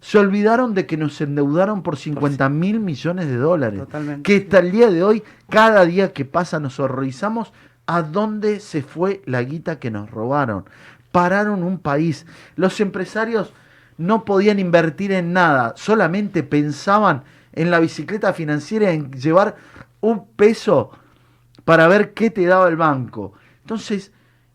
se 0.00 0.18
olvidaron 0.18 0.74
de 0.74 0.84
que 0.84 0.98
nos 0.98 1.18
endeudaron 1.22 1.82
por 1.82 1.96
50 1.96 2.48
mil 2.50 2.80
millones 2.80 3.26
de 3.28 3.36
dólares. 3.36 3.82
Que 4.22 4.36
hasta 4.36 4.58
el 4.58 4.72
día 4.72 4.90
de 4.90 5.02
hoy, 5.02 5.22
cada 5.48 5.86
día 5.86 6.12
que 6.12 6.26
pasa, 6.26 6.60
nos 6.60 6.78
horrorizamos 6.78 7.54
a 7.86 8.02
dónde 8.02 8.60
se 8.60 8.82
fue 8.82 9.22
la 9.24 9.42
guita 9.42 9.78
que 9.78 9.90
nos 9.90 10.10
robaron. 10.10 10.64
Pararon 11.12 11.62
un 11.62 11.78
país. 11.78 12.26
Los 12.56 12.80
empresarios 12.80 13.52
no 13.98 14.24
podían 14.24 14.58
invertir 14.58 15.12
en 15.12 15.32
nada, 15.32 15.74
solamente 15.76 16.42
pensaban 16.42 17.22
en 17.52 17.70
la 17.70 17.80
bicicleta 17.80 18.32
financiera, 18.32 18.90
en 18.92 19.12
llevar 19.12 19.56
un 20.00 20.26
peso 20.28 20.90
para 21.64 21.86
ver 21.86 22.14
qué 22.14 22.30
te 22.30 22.46
daba 22.46 22.68
el 22.68 22.76
banco. 22.76 23.34
Entonces, 23.60 24.12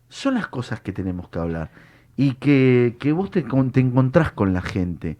son 0.09 0.35
las 0.35 0.47
cosas 0.47 0.81
que 0.81 0.91
tenemos 0.91 1.29
que 1.29 1.39
hablar 1.39 1.71
y 2.17 2.33
que, 2.35 2.95
que 2.99 3.11
vos 3.11 3.31
te, 3.31 3.43
te 3.43 3.79
encontrás 3.79 4.31
con 4.31 4.53
la 4.53 4.61
gente. 4.61 5.17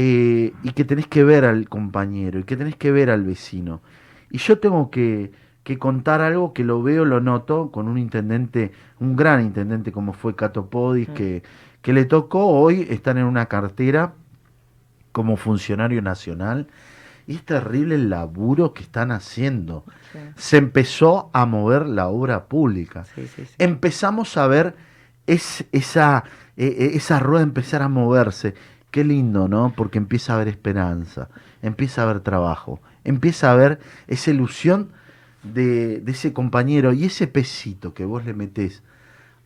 Eh, 0.00 0.52
y 0.62 0.72
que 0.74 0.84
tenés 0.84 1.08
que 1.08 1.24
ver 1.24 1.44
al 1.44 1.68
compañero 1.68 2.38
y 2.38 2.44
que 2.44 2.56
tenés 2.56 2.76
que 2.76 2.92
ver 2.92 3.10
al 3.10 3.24
vecino. 3.24 3.80
Y 4.30 4.38
yo 4.38 4.60
tengo 4.60 4.90
que, 4.90 5.32
contar 5.78 6.20
algo 6.20 6.52
que 6.54 6.62
lo 6.62 6.82
veo, 6.82 7.04
lo 7.04 7.20
noto 7.20 7.72
con 7.72 7.88
un 7.88 7.98
intendente, 7.98 8.70
un 9.00 9.16
gran 9.16 9.40
intendente 9.42 9.90
como 9.90 10.12
fue 10.12 10.36
Cato 10.36 10.70
Podis, 10.70 11.08
que, 11.08 11.42
que 11.82 11.92
le 11.92 12.04
tocó 12.04 12.46
hoy 12.46 12.86
estar 12.88 13.18
en 13.18 13.24
una 13.24 13.46
cartera 13.46 14.14
como 15.10 15.36
funcionario 15.36 16.00
nacional. 16.00 16.68
Y 17.28 17.36
es 17.36 17.44
terrible 17.44 17.96
el 17.96 18.08
laburo 18.08 18.72
que 18.72 18.82
están 18.82 19.12
haciendo. 19.12 19.84
Se 20.34 20.56
empezó 20.56 21.28
a 21.34 21.44
mover 21.44 21.84
la 21.86 22.08
obra 22.08 22.46
pública. 22.46 23.04
Empezamos 23.58 24.38
a 24.38 24.46
ver 24.46 24.74
es, 25.26 25.66
esa, 25.72 26.24
e, 26.56 26.66
e, 26.66 26.96
esa 26.96 27.20
rueda 27.20 27.42
empezar 27.42 27.82
a 27.82 27.88
moverse. 27.88 28.54
Qué 28.90 29.04
lindo, 29.04 29.46
¿no? 29.46 29.74
Porque 29.76 29.98
empieza 29.98 30.32
a 30.32 30.36
haber 30.36 30.48
esperanza, 30.48 31.28
empieza 31.60 32.00
a 32.00 32.04
haber 32.04 32.20
trabajo, 32.20 32.80
empieza 33.04 33.50
a 33.50 33.52
haber 33.52 33.78
esa 34.06 34.30
ilusión 34.30 34.92
de, 35.42 36.02
ese 36.06 36.32
compañero 36.32 36.94
y 36.94 37.04
ese 37.04 37.26
pesito 37.26 37.92
que 37.92 38.06
vos 38.06 38.24
le 38.24 38.32
metés 38.32 38.82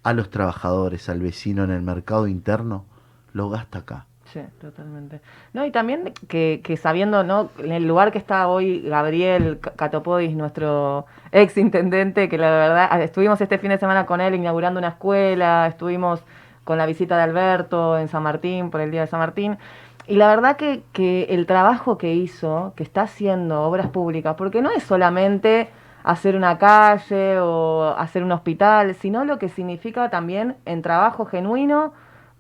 a 0.05 0.13
los 0.13 0.31
trabajadores, 0.31 1.09
al 1.09 1.19
vecino 1.19 1.65
en 1.65 1.73
el 1.73 1.83
mercado 1.83 2.29
interno, 2.29 2.87
lo 3.33 3.51
gasta 3.51 3.79
acá. 3.79 4.07
Sí, 4.33 4.41
totalmente. 4.63 5.21
No, 5.53 5.67
y 5.67 5.71
también 5.71 6.15
que, 6.27 6.63
que 6.65 6.79
sabiendo, 6.79 7.23
¿no? 7.23 7.51
En 7.59 7.71
el 7.71 7.87
lugar 7.87 8.13
que 8.13 8.19
está 8.19 8.49
hoy 8.49 8.81
Gabriel 8.81 9.61
Catopodis, 9.77 10.35
nuestro 10.35 11.05
ex 11.33 11.59
intendente, 11.59 12.31
que 12.31 12.39
la 12.39 12.51
verdad, 12.51 13.03
estuvimos 13.03 13.43
este 13.43 13.59
fin 13.59 13.69
de 13.69 13.79
semana 13.79 14.07
con 14.07 14.23
él 14.23 14.35
inaugurando 14.35 14.79
una 14.79 14.89
escuela, 14.89 15.67
estuvimos 15.67 16.25
con 16.65 16.79
la 16.79 16.87
visita 16.87 17.17
de 17.19 17.25
Alberto 17.25 17.99
en 17.99 18.09
San 18.09 18.23
Martín, 18.23 18.71
por 18.71 18.81
el 18.81 18.91
Día 18.91 19.03
de 19.03 19.07
San 19.07 19.21
Martín. 19.21 19.59
Y 20.07 20.17
la 20.17 20.29
verdad 20.29 20.57
que, 20.57 20.83
que 20.93 21.25
el 21.25 21.45
trabajo 21.45 21.99
que 21.99 22.15
hizo, 22.15 22.73
que 22.75 22.85
está 22.85 23.03
haciendo 23.03 23.63
obras 23.63 23.89
públicas, 23.89 24.35
porque 24.39 24.63
no 24.63 24.71
es 24.71 24.83
solamente 24.83 25.69
hacer 26.05 26.37
una 26.37 26.57
calle 26.57 27.39
o 27.39 27.95
hacer 27.99 28.25
un 28.25 28.33
hospital, 28.33 28.95
sino 28.95 29.27
lo 29.27 29.39
que 29.39 29.51
significa 29.51 30.09
también 30.09 30.57
en 30.65 30.81
trabajo 30.81 31.27
genuino 31.27 31.93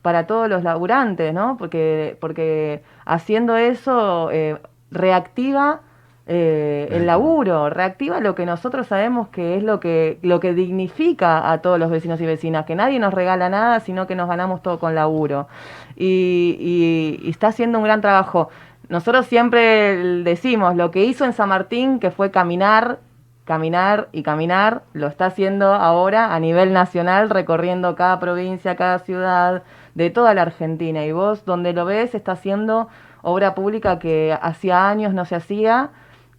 para 0.03 0.27
todos 0.27 0.49
los 0.49 0.65
laburantes, 0.65 1.33
¿no? 1.33 1.57
Porque, 1.57 2.17
porque 2.21 2.83
haciendo 3.05 3.57
eso 3.57 4.31
eh, 4.33 4.59
reactiva 4.91 5.81
eh, 6.27 6.89
el 6.93 7.07
laburo, 7.07 7.69
reactiva 7.69 8.21
lo 8.21 8.37
que 8.37 8.47
nosotros 8.47 8.87
sabemos 8.87 9.29
que 9.29 9.57
es 9.57 9.65
lo 9.65 9.81
que, 9.81 10.19
lo 10.23 10.39
que 10.39 10.55
dignifica 10.55 11.51
a 11.51 11.59
todos 11.59 11.81
los 11.81 11.91
vecinos 11.91 12.21
y 12.21 12.27
vecinas, 12.27 12.65
que 12.65 12.77
nadie 12.77 13.01
nos 13.01 13.13
regala 13.13 13.49
nada, 13.49 13.81
sino 13.81 14.07
que 14.07 14.15
nos 14.15 14.29
ganamos 14.29 14.63
todo 14.63 14.79
con 14.79 14.95
laburo. 14.95 15.49
Y, 15.97 17.21
está 17.27 17.49
haciendo 17.49 17.79
un 17.79 17.85
gran 17.85 18.01
trabajo. 18.01 18.51
Nosotros 18.89 19.27
siempre 19.27 20.23
decimos, 20.23 20.77
lo 20.77 20.93
que 20.93 21.05
hizo 21.05 21.25
en 21.25 21.33
San 21.33 21.49
Martín, 21.49 21.99
que 21.99 22.13
fue 22.13 22.31
caminar, 22.31 23.01
caminar 23.45 24.09
y 24.13 24.23
caminar, 24.23 24.83
lo 24.93 25.09
está 25.09 25.27
haciendo 25.27 25.75
ahora 25.75 26.35
a 26.35 26.41
nivel 26.41 26.73
nacional, 26.73 27.31
recorriendo 27.31 27.97
cada 27.97 28.21
provincia, 28.21 28.77
cada 28.77 29.01
ciudad 29.01 29.65
de 29.95 30.11
toda 30.11 30.35
la 30.35 30.43
Argentina. 30.43 31.05
Y 31.05 31.13
vos, 31.13 31.45
donde 31.45 31.73
lo 31.73 31.85
ves, 31.85 32.15
está 32.15 32.33
haciendo 32.33 32.89
obra 33.23 33.55
pública 33.55 33.99
que 33.99 34.37
hacía 34.41 34.89
años 34.89 35.15
no 35.15 35.25
se 35.25 35.37
hacía 35.37 35.91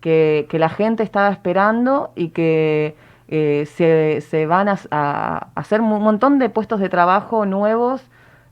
que, 0.01 0.47
la 0.51 0.69
gente 0.69 1.01
estaba 1.01 1.29
esperando 1.29 2.11
y 2.15 2.29
que 2.29 2.95
eh, 3.29 3.65
se, 3.73 4.21
se, 4.21 4.45
van 4.45 4.67
a, 4.67 5.47
hacer 5.55 5.81
un 5.81 6.01
montón 6.01 6.39
de 6.39 6.49
puestos 6.49 6.79
de 6.81 6.89
trabajo 6.89 7.45
nuevos 7.45 8.03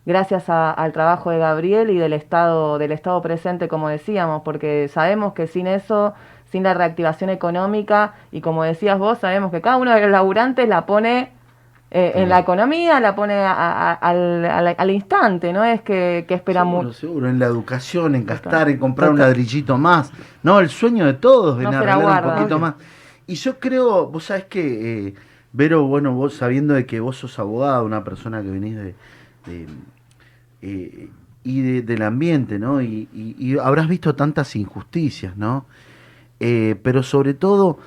gracias 0.05 0.49
al 0.49 0.91
trabajo 0.93 1.29
de 1.29 1.37
Gabriel 1.37 1.89
y 1.89 1.97
del 1.97 2.13
Estado, 2.13 2.77
del 2.79 2.91
Estado 2.91 3.21
presente, 3.21 3.67
como 3.67 3.89
decíamos, 3.89 4.41
porque 4.43 4.87
sabemos 4.87 5.33
que 5.33 5.45
sin 5.45 5.67
eso, 5.67 6.13
sin 6.45 6.63
la 6.63 6.73
reactivación 6.73 7.29
económica, 7.29 8.13
y 8.31 8.41
como 8.41 8.63
decías 8.63 8.97
vos, 8.97 9.19
sabemos 9.19 9.51
que 9.51 9.61
cada 9.61 9.77
uno 9.77 9.93
de 9.93 10.01
los 10.01 10.09
laburantes 10.09 10.67
la 10.67 10.85
pone 10.85 11.31
eh, 11.91 12.13
en 12.15 12.29
la 12.29 12.39
economía, 12.39 12.99
la 12.99 13.13
pone 13.13 13.33
al, 13.35 14.89
instante, 14.89 15.51
no 15.51 15.63
es 15.63 15.81
que, 15.81 16.25
que 16.27 16.35
espera 16.35 16.63
mucho. 16.63 16.93
Seguro, 16.93 17.29
en 17.29 17.37
la 17.37 17.45
educación, 17.45 18.15
en 18.15 18.25
gastar, 18.25 18.69
en 18.69 18.77
comprar 18.77 19.11
un 19.11 19.19
ladrillito 19.19 19.77
más. 19.77 20.11
No, 20.41 20.59
el 20.59 20.69
sueño 20.69 21.05
de 21.05 21.13
todos, 21.13 21.59
en 21.59 21.67
arreglar 21.67 22.25
un 22.25 22.35
poquito 22.35 22.59
más. 22.59 22.75
Y 23.27 23.35
yo 23.35 23.59
creo, 23.59 24.07
vos 24.07 24.25
sabés 24.25 24.45
que, 24.45 25.07
eh, 25.07 25.13
Vero, 25.53 25.85
bueno, 25.85 26.13
vos 26.13 26.35
sabiendo 26.35 26.73
de 26.73 26.85
que 26.85 27.01
vos 27.01 27.17
sos 27.17 27.37
abogado, 27.37 27.83
una 27.83 28.05
persona 28.05 28.41
que 28.41 28.49
venís 28.49 28.75
de 28.77 28.95
eh, 30.61 31.09
y 31.43 31.81
del 31.81 32.03
ambiente, 32.03 32.59
¿no? 32.59 32.81
Y, 32.83 33.57
habrás 33.61 33.87
visto 33.87 34.13
tantas 34.15 34.55
injusticias, 34.55 35.35
¿no? 35.37 35.65
Eh, 36.39 36.75
pero 36.83 37.01
sobre 37.01 37.33
todo, 37.33 37.79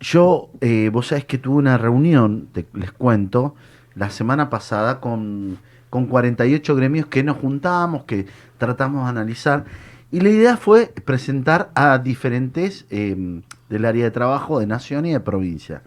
yo, 0.00 0.50
eh, 0.60 0.90
vos 0.92 1.08
sabés 1.08 1.24
que 1.24 1.38
tuve 1.38 1.56
una 1.56 1.78
reunión, 1.78 2.48
les 2.72 2.92
cuento, 2.92 3.54
la 3.94 4.10
semana 4.10 4.48
pasada 4.48 5.00
con, 5.00 5.58
con 5.90 6.06
48 6.06 6.76
gremios 6.76 7.06
que 7.06 7.24
nos 7.24 7.38
juntamos, 7.38 8.04
que 8.04 8.26
tratamos 8.58 9.04
de 9.04 9.10
analizar, 9.10 9.64
y 10.10 10.20
la 10.20 10.30
idea 10.30 10.56
fue 10.56 10.86
presentar 11.04 11.70
a 11.74 11.98
diferentes 11.98 12.86
em, 12.90 13.42
del 13.68 13.84
área 13.84 14.04
de 14.04 14.10
trabajo 14.10 14.60
de 14.60 14.66
nación 14.66 15.04
y 15.06 15.12
de 15.12 15.20
provincia. 15.20 15.82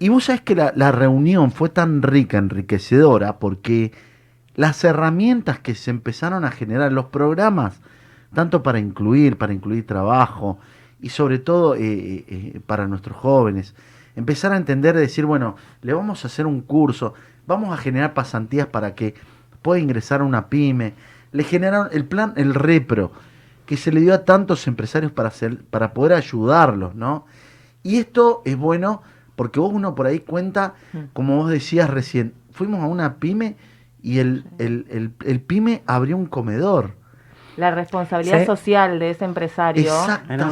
Y 0.00 0.08
vos 0.08 0.24
sabés 0.24 0.40
que 0.40 0.56
la 0.56 0.92
reunión 0.92 1.52
fue 1.52 1.68
tan 1.68 2.02
rica, 2.02 2.38
enriquecedora, 2.38 3.38
porque 3.38 3.92
las 4.56 4.82
herramientas 4.84 5.58
que 5.60 5.74
se 5.74 5.90
empezaron 5.90 6.44
a 6.44 6.50
generar, 6.50 6.92
los 6.92 7.06
programas, 7.06 7.80
tanto 8.34 8.62
para 8.62 8.78
incluir, 8.78 9.38
para 9.38 9.52
incluir 9.52 9.86
trabajo 9.86 10.58
y 11.00 11.10
sobre 11.10 11.38
todo 11.38 11.74
eh, 11.74 11.80
eh, 11.82 12.24
eh, 12.28 12.60
para 12.66 12.86
nuestros 12.86 13.16
jóvenes, 13.16 13.74
empezar 14.16 14.52
a 14.52 14.56
entender, 14.56 14.96
decir, 14.96 15.26
bueno, 15.26 15.56
le 15.82 15.92
vamos 15.92 16.24
a 16.24 16.28
hacer 16.28 16.46
un 16.46 16.60
curso, 16.60 17.14
vamos 17.46 17.72
a 17.72 17.76
generar 17.76 18.14
pasantías 18.14 18.66
para 18.66 18.94
que 18.94 19.14
pueda 19.62 19.80
ingresar 19.80 20.20
a 20.20 20.24
una 20.24 20.48
pyme, 20.48 20.94
le 21.32 21.44
generaron 21.44 21.88
el 21.92 22.04
plan, 22.04 22.32
el 22.36 22.54
repro, 22.54 23.12
que 23.66 23.76
se 23.76 23.92
le 23.92 24.00
dio 24.00 24.14
a 24.14 24.24
tantos 24.24 24.66
empresarios 24.66 25.10
para, 25.10 25.28
hacer, 25.28 25.64
para 25.64 25.94
poder 25.94 26.12
ayudarlos, 26.12 26.94
¿no? 26.94 27.26
Y 27.82 27.96
esto 27.96 28.42
es 28.44 28.56
bueno 28.56 29.02
porque 29.36 29.60
vos 29.60 29.72
uno 29.72 29.94
por 29.94 30.06
ahí 30.06 30.20
cuenta, 30.20 30.74
mm. 30.92 30.98
como 31.12 31.36
vos 31.36 31.50
decías 31.50 31.90
recién, 31.90 32.34
fuimos 32.52 32.82
a 32.82 32.86
una 32.86 33.16
pyme 33.16 33.56
y 34.02 34.18
el, 34.18 34.44
el, 34.58 35.12
el, 35.24 35.40
pyme 35.40 35.82
abrió 35.86 36.16
un 36.16 36.26
comedor. 36.26 36.94
La 37.56 37.70
responsabilidad 37.70 38.44
social 38.46 38.98
de 38.98 39.10
ese 39.10 39.24
empresario. 39.24 39.92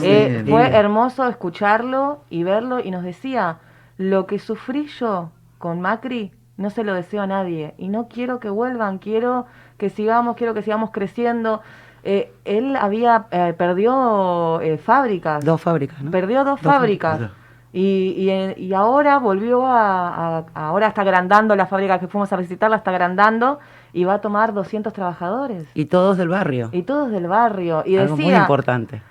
Eh, 0.02 0.44
fue 0.48 0.68
hermoso 0.68 1.28
escucharlo 1.28 2.22
y 2.30 2.44
verlo 2.44 2.80
y 2.80 2.90
nos 2.90 3.02
decía, 3.02 3.58
lo 3.96 4.26
que 4.26 4.38
sufrí 4.38 4.86
yo 4.86 5.30
con 5.58 5.80
Macri 5.80 6.32
no 6.56 6.70
se 6.70 6.84
lo 6.84 6.94
deseo 6.94 7.22
a 7.22 7.26
nadie 7.26 7.74
y 7.78 7.88
no 7.88 8.08
quiero 8.08 8.38
que 8.40 8.50
vuelvan, 8.50 8.98
quiero 8.98 9.46
que 9.78 9.90
sigamos, 9.90 10.36
quiero 10.36 10.54
que 10.54 10.62
sigamos 10.62 10.90
creciendo. 10.90 11.60
Eh, 12.04 12.32
él 12.44 12.76
había 12.76 13.26
eh, 13.30 13.54
perdió 13.56 14.60
fábricas. 14.84 15.44
Dos 15.44 15.60
fábricas, 15.60 16.02
¿no? 16.02 16.10
Perdió 16.10 16.44
dos, 16.44 16.60
fábricas. 16.60 17.30
Y, 17.72 18.30
y, 18.58 18.74
ahora 18.74 19.18
volvió 19.18 19.66
a, 19.66 20.44
Ahora 20.52 20.88
está 20.88 21.00
agrandando 21.00 21.56
la 21.56 21.64
fábrica 21.66 21.98
que 21.98 22.06
fuimos 22.06 22.30
a 22.30 22.36
visitarla, 22.36 22.76
está 22.76 22.90
agrandando 22.90 23.60
y 23.92 24.04
va 24.04 24.14
a 24.14 24.20
tomar 24.20 24.54
200 24.54 24.92
trabajadores. 24.92 25.66
Y 25.74 25.86
todos 25.86 26.16
del 26.16 26.28
barrio. 26.28 26.70
Y 26.72 26.82
todos 26.82 27.10
del 27.10 27.26
barrio. 27.26 27.82
Y 27.86 27.96
Algo 27.96 28.16
muy 28.16 28.34
importante. 28.34 29.02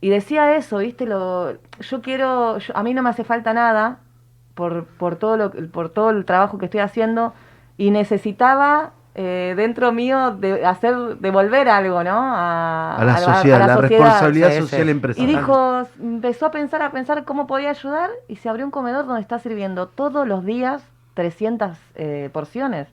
Y 0.00 0.08
decía 0.08 0.56
eso, 0.56 0.78
¿viste? 0.78 1.06
Lo, 1.06 1.52
yo 1.80 2.02
quiero. 2.02 2.58
a 2.74 2.82
mí 2.82 2.94
no 2.94 3.02
me 3.02 3.10
hace 3.10 3.24
falta 3.24 3.54
nada 3.54 3.98
por, 4.54 4.84
por, 4.84 5.16
todo 5.16 5.36
lo, 5.36 5.50
por 5.70 5.90
todo 5.90 6.10
el 6.10 6.24
trabajo 6.24 6.58
que 6.58 6.64
estoy 6.64 6.80
haciendo 6.80 7.34
y 7.76 7.90
necesitaba 7.90 8.92
eh, 9.14 9.52
dentro 9.56 9.92
mío 9.92 10.30
de 10.30 10.64
hacer 10.64 10.96
devolver 11.18 11.68
algo, 11.68 12.02
¿no? 12.02 12.18
A, 12.18 13.02
la, 13.04 13.18
sociedad, 13.18 13.66
la, 13.66 13.76
responsabilidad 13.76 14.58
social 14.58 14.88
empresarial. 14.88 15.30
Y 15.30 15.36
dijo, 15.36 15.82
empezó 16.00 16.46
a 16.46 16.50
pensar, 16.50 16.82
a 16.82 16.90
pensar 16.90 17.24
cómo 17.24 17.46
podía 17.46 17.70
ayudar 17.70 18.10
y 18.26 18.36
se 18.36 18.48
abrió 18.48 18.64
un 18.64 18.70
comedor 18.70 19.06
donde 19.06 19.20
está 19.20 19.38
sirviendo 19.38 19.86
todos 19.86 20.26
los 20.26 20.44
días 20.44 20.82
300 21.14 21.76
eh, 21.94 22.30
porciones. 22.32 22.88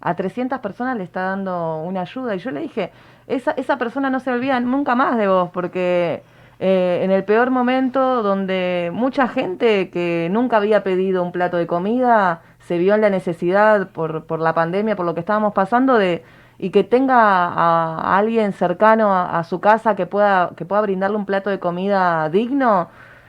A 0.00 0.14
300 0.14 0.60
personas 0.60 0.96
le 0.96 1.04
está 1.04 1.22
dando 1.22 1.82
una 1.82 2.02
ayuda. 2.02 2.34
Y 2.34 2.38
yo 2.38 2.50
le 2.50 2.60
dije, 2.60 2.92
esa, 3.26 3.52
esa 3.52 3.78
persona 3.78 4.10
no 4.10 4.20
se 4.20 4.30
olvida 4.30 4.60
nunca 4.60 4.94
más 4.94 5.16
de 5.18 5.28
vos, 5.28 5.50
porque 5.52 6.22
eh, 6.60 7.00
en 7.02 7.10
el 7.10 7.24
peor 7.24 7.50
momento 7.50 8.22
donde 8.22 8.90
mucha 8.92 9.28
gente 9.28 9.90
que 9.90 10.28
nunca 10.30 10.56
había 10.58 10.82
pedido 10.82 11.22
un 11.22 11.32
plato 11.32 11.56
de 11.56 11.66
comida 11.66 12.42
se 12.60 12.78
vio 12.78 12.94
en 12.94 13.00
la 13.00 13.10
necesidad 13.10 13.88
por, 13.90 14.24
por 14.26 14.40
la 14.40 14.54
pandemia, 14.54 14.96
por 14.96 15.06
lo 15.06 15.14
que 15.14 15.20
estábamos 15.20 15.54
pasando, 15.54 15.94
de 15.94 16.22
y 16.58 16.70
que 16.70 16.84
tenga 16.84 17.16
a, 17.16 18.18
alguien 18.18 18.52
cercano 18.52 19.14
a, 19.14 19.42
su 19.44 19.60
casa 19.60 19.94
que 19.96 20.06
pueda, 20.06 20.50
que 20.56 20.64
pueda 20.64 20.82
brindarle 20.82 21.16
un 21.16 21.24
plato 21.24 21.50
de 21.50 21.60
comida 21.60 22.28
digno, 22.30 22.88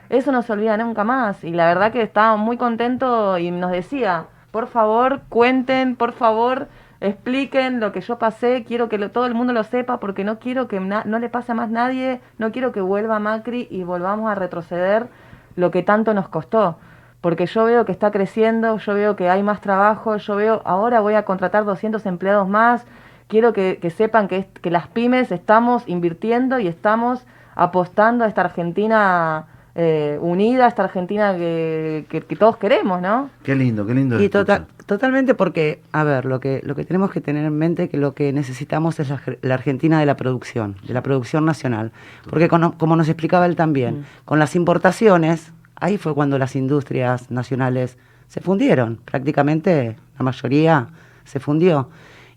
eso 0.09 0.31
no 0.31 0.41
se 0.41 0.53
olvida 0.53 0.75
nunca 0.77 1.03
más. 1.03 1.43
Y 1.43 1.51
la 1.51 1.67
verdad 1.67 1.91
que 1.91 2.01
estaba 2.01 2.35
muy 2.37 2.57
contento 2.57 3.37
y 3.37 3.51
nos 3.51 3.71
decía, 3.71 4.25
por 4.51 4.67
favor, 4.67 5.21
cuenten, 5.29 5.95
por 5.95 6.13
favor, 6.13 6.67
expliquen 7.01 7.79
lo 7.79 7.91
que 7.91 8.01
yo 8.01 8.19
pasé, 8.19 8.63
quiero 8.63 8.89
que 8.89 8.97
todo 9.09 9.25
el 9.25 9.33
mundo 9.33 9.53
lo 9.53 9.63
sepa 9.63 9.99
porque 9.99 10.23
no 10.23 10.39
quiero 10.39 10.67
que 10.67 10.79
no 10.79 11.19
le 11.19 11.29
pase 11.29 11.51
a 11.51 11.55
más 11.55 11.69
nadie, 11.69 12.21
no 12.37 12.51
quiero 12.51 12.71
que 12.71 12.81
vuelva 12.81 13.19
Macri 13.19 13.67
y 13.69 13.83
volvamos 13.83 14.29
a 14.29 14.35
retroceder 14.35 15.07
lo 15.55 15.71
que 15.71 15.83
tanto 15.83 16.13
nos 16.13 16.27
costó. 16.27 16.77
Porque 17.21 17.45
yo 17.47 17.65
veo 17.65 17.85
que 17.85 17.91
está 17.91 18.11
creciendo, 18.11 18.77
yo 18.77 18.93
veo 18.93 19.15
que 19.15 19.29
hay 19.29 19.43
más 19.43 19.59
trabajo, 19.59 20.15
yo 20.17 20.35
veo, 20.35 20.61
ahora 20.65 21.01
voy 21.01 21.15
a 21.15 21.25
contratar 21.25 21.65
200 21.65 22.05
empleados 22.05 22.47
más, 22.47 22.85
quiero 23.27 23.51
que, 23.53 23.77
sepan 23.95 24.27
que, 24.27 24.47
que 24.61 24.71
las 24.71 24.87
pymes 24.87 25.31
estamos 25.31 25.83
invirtiendo 25.87 26.59
y 26.59 26.67
estamos 26.67 27.25
apostando 27.55 28.23
a 28.23 28.27
esta 28.27 28.41
Argentina 28.41 29.47
eh, 29.81 30.17
unida, 30.21 30.67
esta 30.67 30.83
Argentina 30.83 31.37
que, 31.37 32.25
todos 32.37 32.57
queremos, 32.57 33.01
¿no? 33.01 33.29
Qué 33.43 33.55
lindo, 33.55 33.85
qué 33.85 33.93
lindo. 33.93 34.21
Y 34.21 34.27
tota-, 34.27 34.65
totalmente 34.85 35.35
porque, 35.35 35.79
a 35.93 36.03
ver, 36.03 36.25
lo 36.25 36.41
que, 36.41 36.59
lo 36.65 36.75
que 36.75 36.83
tenemos 36.83 37.11
que 37.11 37.21
tener 37.21 37.45
en 37.45 37.57
mente 37.57 37.83
es 37.83 37.89
que 37.89 37.95
lo 37.95 38.13
que 38.13 38.33
necesitamos 38.33 38.99
es 38.99 39.09
la, 39.41 39.53
Argentina 39.53 39.97
de 39.99 40.05
la 40.05 40.17
producción, 40.17 40.75
de 40.85 40.93
la 40.93 41.01
producción 41.01 41.45
nacional. 41.45 41.93
Porque 42.29 42.49
como 42.49 42.95
nos 42.97 43.07
explicaba 43.07 43.45
él 43.45 43.55
también, 43.55 44.01
mm. 44.01 44.05
con 44.25 44.37
las 44.37 44.53
importaciones 44.57 45.53
ahí 45.79 45.97
fue 45.97 46.13
cuando 46.13 46.37
las 46.37 46.57
industrias 46.57 47.31
nacionales 47.31 47.97
se 48.27 48.41
fundieron, 48.41 48.97
prácticamente 48.97 49.95
la 50.17 50.25
mayoría 50.25 50.87
se 51.23 51.39
fundió. 51.39 51.89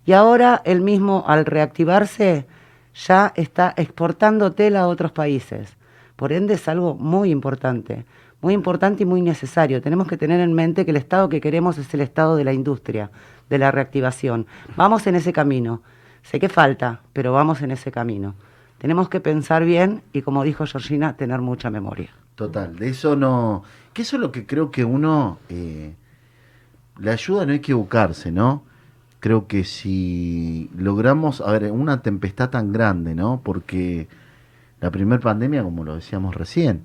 Y 0.06 0.12
ahora 0.12 0.62
él 0.64 0.80
mismo, 0.80 1.24
al 1.26 1.44
reactivarse, 1.44 2.46
ya 2.94 3.32
está 3.34 3.74
exportando 3.76 4.52
tela 4.52 4.82
a 4.82 4.86
otros 4.86 5.10
países. 5.10 5.76
Por 6.22 6.32
ende 6.32 6.54
es 6.54 6.68
algo 6.68 6.94
muy 6.94 7.32
importante, 7.32 8.06
muy 8.42 8.54
importante 8.54 9.02
y 9.02 9.06
muy 9.06 9.20
necesario. 9.22 9.82
Tenemos 9.82 10.06
que 10.06 10.16
tener 10.16 10.38
en 10.38 10.52
mente 10.52 10.84
que 10.84 10.92
el 10.92 10.96
Estado 10.96 11.28
que 11.28 11.40
queremos 11.40 11.78
es 11.78 11.92
el 11.94 12.00
Estado 12.00 12.36
de 12.36 12.44
la 12.44 12.52
industria, 12.52 13.10
de 13.50 13.58
la 13.58 13.72
reactivación. 13.72 14.46
Vamos 14.76 15.04
en 15.08 15.16
ese 15.16 15.32
camino. 15.32 15.82
Sé 16.22 16.38
que 16.38 16.48
falta, 16.48 17.00
pero 17.12 17.32
vamos 17.32 17.60
en 17.60 17.72
ese 17.72 17.90
camino. 17.90 18.36
Tenemos 18.78 19.08
que 19.08 19.18
pensar 19.18 19.64
bien 19.64 20.02
y, 20.12 20.22
como 20.22 20.44
dijo 20.44 20.64
Georgina, 20.64 21.16
tener 21.16 21.40
mucha 21.40 21.70
memoria. 21.70 22.10
Total, 22.36 22.76
de 22.76 22.90
eso 22.90 23.16
no. 23.16 23.64
Que 23.92 24.02
eso 24.02 24.14
es 24.14 24.22
lo 24.22 24.30
que 24.30 24.46
creo 24.46 24.70
que 24.70 24.84
uno. 24.84 25.38
Eh, 25.48 25.96
le 27.00 27.10
ayuda 27.10 27.42
a 27.42 27.46
no 27.46 27.52
equivocarse, 27.52 28.30
¿no? 28.30 28.62
Creo 29.18 29.48
que 29.48 29.64
si 29.64 30.70
logramos. 30.78 31.40
A 31.40 31.50
ver, 31.50 31.72
una 31.72 32.00
tempestad 32.00 32.50
tan 32.50 32.72
grande, 32.72 33.16
¿no? 33.16 33.40
Porque 33.42 34.06
la 34.82 34.90
primera 34.90 35.22
pandemia, 35.22 35.62
como 35.62 35.84
lo 35.84 35.94
decíamos 35.94 36.34
recién, 36.34 36.82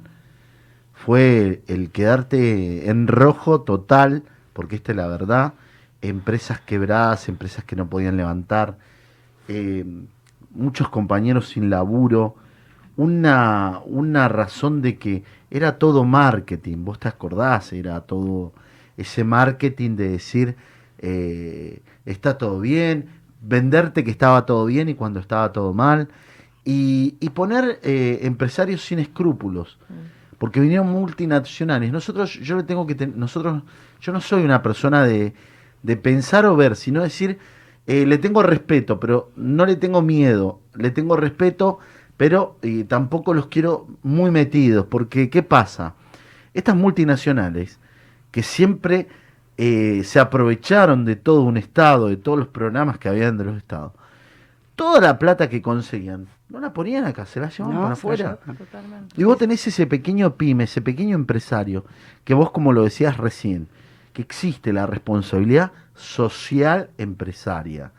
fue 0.94 1.64
el 1.68 1.90
quedarte 1.90 2.90
en 2.90 3.08
rojo 3.08 3.62
total, 3.62 4.24
porque 4.54 4.76
esta 4.78 4.92
es 4.94 4.98
la 4.98 5.08
verdad. 5.08 5.54
Empresas 6.02 6.62
quebradas, 6.62 7.28
empresas 7.28 7.64
que 7.64 7.76
no 7.76 7.90
podían 7.90 8.16
levantar, 8.16 8.78
eh, 9.48 9.84
muchos 10.52 10.90
compañeros 10.90 11.50
sin 11.50 11.70
laburo 11.72 12.36
una, 12.98 13.80
una 13.86 14.28
razón 14.28 14.82
de 14.82 14.98
que 14.98 15.24
era 15.50 15.80
todo 15.80 16.04
marketing, 16.04 16.86
vos 16.86 17.00
te 17.00 17.08
acordás, 17.08 17.74
era 17.74 18.02
todo 18.02 18.54
ese 18.96 19.24
marketing 19.24 19.96
de 19.96 20.10
decir, 20.10 20.56
eh, 21.00 21.82
está 22.06 22.38
todo 22.38 22.60
bien, 22.60 23.10
venderte 23.42 24.04
que 24.04 24.12
estaba 24.12 24.46
todo 24.46 24.66
bien 24.66 24.88
y 24.88 24.94
cuando 24.96 25.20
estaba 25.20 25.52
todo 25.52 25.74
mal, 25.74 26.10
y, 26.70 27.30
poner 27.30 27.80
eh, 27.84 28.20
empresarios 28.24 28.82
sin 28.82 29.00
escrúpulos, 29.00 29.78
mm. 29.88 30.38
porque 30.38 30.60
vinieron 30.60 30.90
multinacionales. 30.90 31.92
Nosotros, 31.92 32.34
yo 32.42 32.58
le 32.58 32.64
tengo 32.64 32.86
que, 32.86 33.08
nosotros, 33.08 33.64
yo 34.02 34.12
no 34.12 34.20
soy 34.20 34.44
una 34.44 34.62
persona 34.62 35.06
de, 35.06 35.34
de 35.84 35.96
pensar 35.96 36.46
o 36.46 36.56
ver, 36.58 36.76
sino 36.76 37.02
decir, 37.02 37.40
eh, 37.88 38.06
le 38.06 38.18
tengo 38.18 38.44
respeto, 38.44 39.00
pero 39.00 39.32
no 39.38 39.66
le 39.66 39.78
tengo 39.78 40.02
miedo, 40.02 40.60
le 40.76 40.92
tengo 40.92 41.16
respeto, 41.16 41.80
pero 42.18 42.58
eh, 42.62 42.84
tampoco 42.84 43.34
los 43.34 43.48
quiero 43.48 43.88
muy 44.04 44.30
metidos, 44.30 44.86
porque 44.88 45.30
¿qué 45.30 45.44
pasa? 45.44 45.96
Estas 46.54 46.76
multinacionales 46.76 47.80
que 48.32 48.44
siempre 48.44 49.08
eh, 49.58 50.02
se 50.04 50.20
aprovecharon 50.20 51.06
de 51.06 51.16
todo 51.16 51.44
un 51.44 51.56
Estado, 51.56 52.08
de 52.08 52.18
todos 52.18 52.38
los 52.38 52.50
programas 52.50 52.98
que 52.98 53.08
habían 53.08 53.38
de 53.38 53.46
los 53.46 53.56
Estados, 53.56 53.94
toda 54.76 55.00
la 55.00 55.18
plata 55.18 55.48
que 55.48 55.62
conseguían, 55.62 56.28
no 56.50 56.60
la 56.60 56.74
ponían 56.74 57.06
acá, 57.06 57.26
se 57.26 57.40
la 57.40 57.50
llevaban 57.50 57.82
para 57.82 57.94
afuera. 57.94 58.40
Y 59.16 59.24
vos 59.24 59.38
tenés 59.38 59.68
ese 59.68 59.86
pequeño 59.86 60.36
pyme, 60.36 60.64
ese 60.64 60.82
pequeño 60.82 61.16
empresario, 61.16 61.86
que 62.24 62.34
vos 62.34 62.52
como 62.52 62.72
lo 62.74 62.84
decías 62.84 63.18
recién, 63.18 63.68
que 64.14 64.22
existe 64.22 64.72
la 64.74 64.86
responsabilidad 64.86 65.72
social 65.94 66.90
empresaria, 66.98 67.92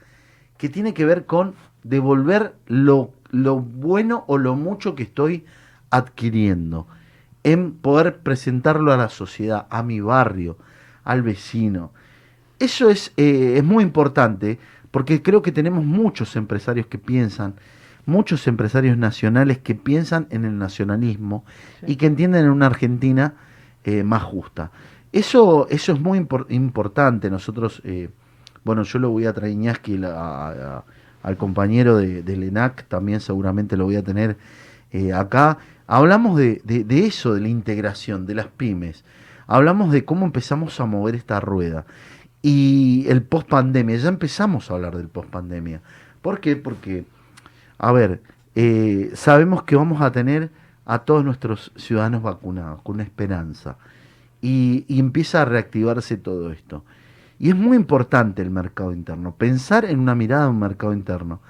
que 0.57 0.69
tiene 0.69 0.95
que 0.95 1.05
ver 1.05 1.27
con 1.27 1.55
devolver 1.83 2.55
lo, 2.67 3.13
lo 3.31 3.61
bueno 3.61 4.25
o 4.27 4.39
lo 4.39 4.55
mucho 4.57 4.95
que 4.95 5.03
estoy 5.03 5.45
adquiriendo, 5.91 6.87
en 7.45 7.73
poder 7.73 8.19
presentarlo 8.19 8.93
a 8.93 8.97
la 8.97 9.09
sociedad, 9.09 9.67
a 9.71 9.83
mi 9.83 10.01
barrio, 10.01 10.59
al 11.05 11.23
vecino. 11.23 11.93
Eso 12.59 12.91
es, 12.91 13.13
eh, 13.17 13.55
es 13.57 13.65
muy 13.65 13.85
importante 13.85 14.59
porque 14.91 15.23
creo 15.23 15.43
que 15.43 15.53
tenemos 15.53 15.85
muchos 15.85 16.35
empresarios 16.37 16.87
que 16.87 16.99
piensan, 16.99 17.55
muchos 18.09 18.49
empresarios 18.49 18.97
nacionales 18.97 19.59
que 19.59 19.75
piensan 19.75 20.27
en 20.31 20.47
el 20.47 20.59
nacionalismo 20.59 21.45
y 21.87 21.97
que 21.97 22.07
entienden 22.07 22.47
en 22.47 22.51
una 22.51 22.67
Argentina 22.67 23.35
eh, 23.85 24.03
más 24.03 24.23
justa. 24.23 24.71
Eso, 25.13 25.69
eso 25.69 25.93
es 25.93 26.01
muy 26.01 26.27
importante. 26.49 27.31
Nosotros, 27.31 27.83
eh, 27.85 28.09
bueno, 28.65 28.83
yo 28.83 28.99
lo 28.99 29.11
voy 29.11 29.27
a 29.27 29.35
traer 29.35 29.53
Iñaski 29.53 30.01
al 30.03 31.37
compañero 31.37 31.99
de, 31.99 32.23
del 32.23 32.45
ENAC, 32.45 32.89
también 32.89 33.21
seguramente 33.21 33.77
lo 33.77 33.85
voy 33.85 33.97
a 33.97 34.03
tener 34.03 34.39
eh, 34.91 35.13
acá. 35.13 35.59
Hablamos 35.87 36.39
de, 36.39 36.63
de, 36.65 37.07
eso, 37.07 37.35
de 37.35 37.43
la 37.43 37.49
integración, 37.49 38.25
de 38.25 38.35
las 38.35 38.47
pymes. 38.47 39.05
Hablamos 39.47 39.93
de 39.93 40.07
cómo 40.07 40.25
empezamos 40.25 40.81
a 40.81 40.87
mover 40.87 41.15
esta 41.15 41.41
rueda. 41.41 41.85
Y 42.41 43.05
el 43.09 43.23
post 43.23 43.49
pandemia, 43.49 43.97
ya 43.97 44.09
empezamos 44.09 44.71
a 44.71 44.75
hablar 44.75 44.97
del 44.97 45.09
post 45.09 45.29
pandemia. 45.29 45.83
¿Por 46.23 46.41
qué? 46.41 46.57
Porque, 46.57 47.05
a 47.79 47.93
ver, 47.93 48.23
eh, 48.55 49.11
sabemos 49.15 49.63
que 49.63 49.77
vamos 49.77 50.03
a 50.03 50.11
tener 50.11 50.51
a 50.85 51.01
todos 51.01 51.25
nuestros 51.25 51.73
ciudadanos 51.77 52.23
vacunados, 52.23 52.83
con 52.83 52.97
una 52.97 53.05
esperanza 53.05 53.77
y, 54.41 54.85
empieza 54.89 55.43
a 55.43 55.45
reactivarse 55.45 56.17
todo 56.17 56.51
esto. 56.51 56.85
Y 57.39 57.51
es 57.51 57.57
muy 57.57 57.77
importante 57.77 58.43
el 58.43 58.51
mercado 58.51 58.93
interno, 58.93 59.35
pensar 59.35 59.85
en 59.85 60.01
una 60.01 60.15
mirada 60.15 60.45
de 60.45 60.51
un 60.51 60.59
mercado 60.59 60.93
interno. 60.93 61.41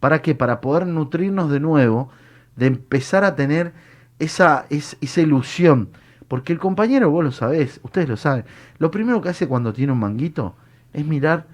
¿Para 0.00 0.20
qué? 0.20 0.34
Para 0.34 0.60
poder 0.60 0.86
nutrirnos 0.86 1.50
de 1.50 1.60
nuevo, 1.60 2.10
de 2.56 2.66
empezar 2.66 3.24
a 3.24 3.34
tener 3.34 3.72
esa, 4.18 4.66
esa 4.68 5.20
ilusión. 5.20 5.88
Porque 6.28 6.52
el 6.52 6.58
compañero, 6.58 7.10
vos 7.10 7.24
lo 7.24 7.32
sabés, 7.32 7.80
ustedes 7.82 8.08
lo 8.08 8.16
saben, 8.18 8.44
lo 8.78 8.90
primero 8.90 9.22
que 9.22 9.30
hace 9.30 9.48
cuando 9.48 9.72
tiene 9.72 9.92
un 9.92 10.00
manguito 10.00 10.54
es 10.92 11.06
mirar 11.06 11.46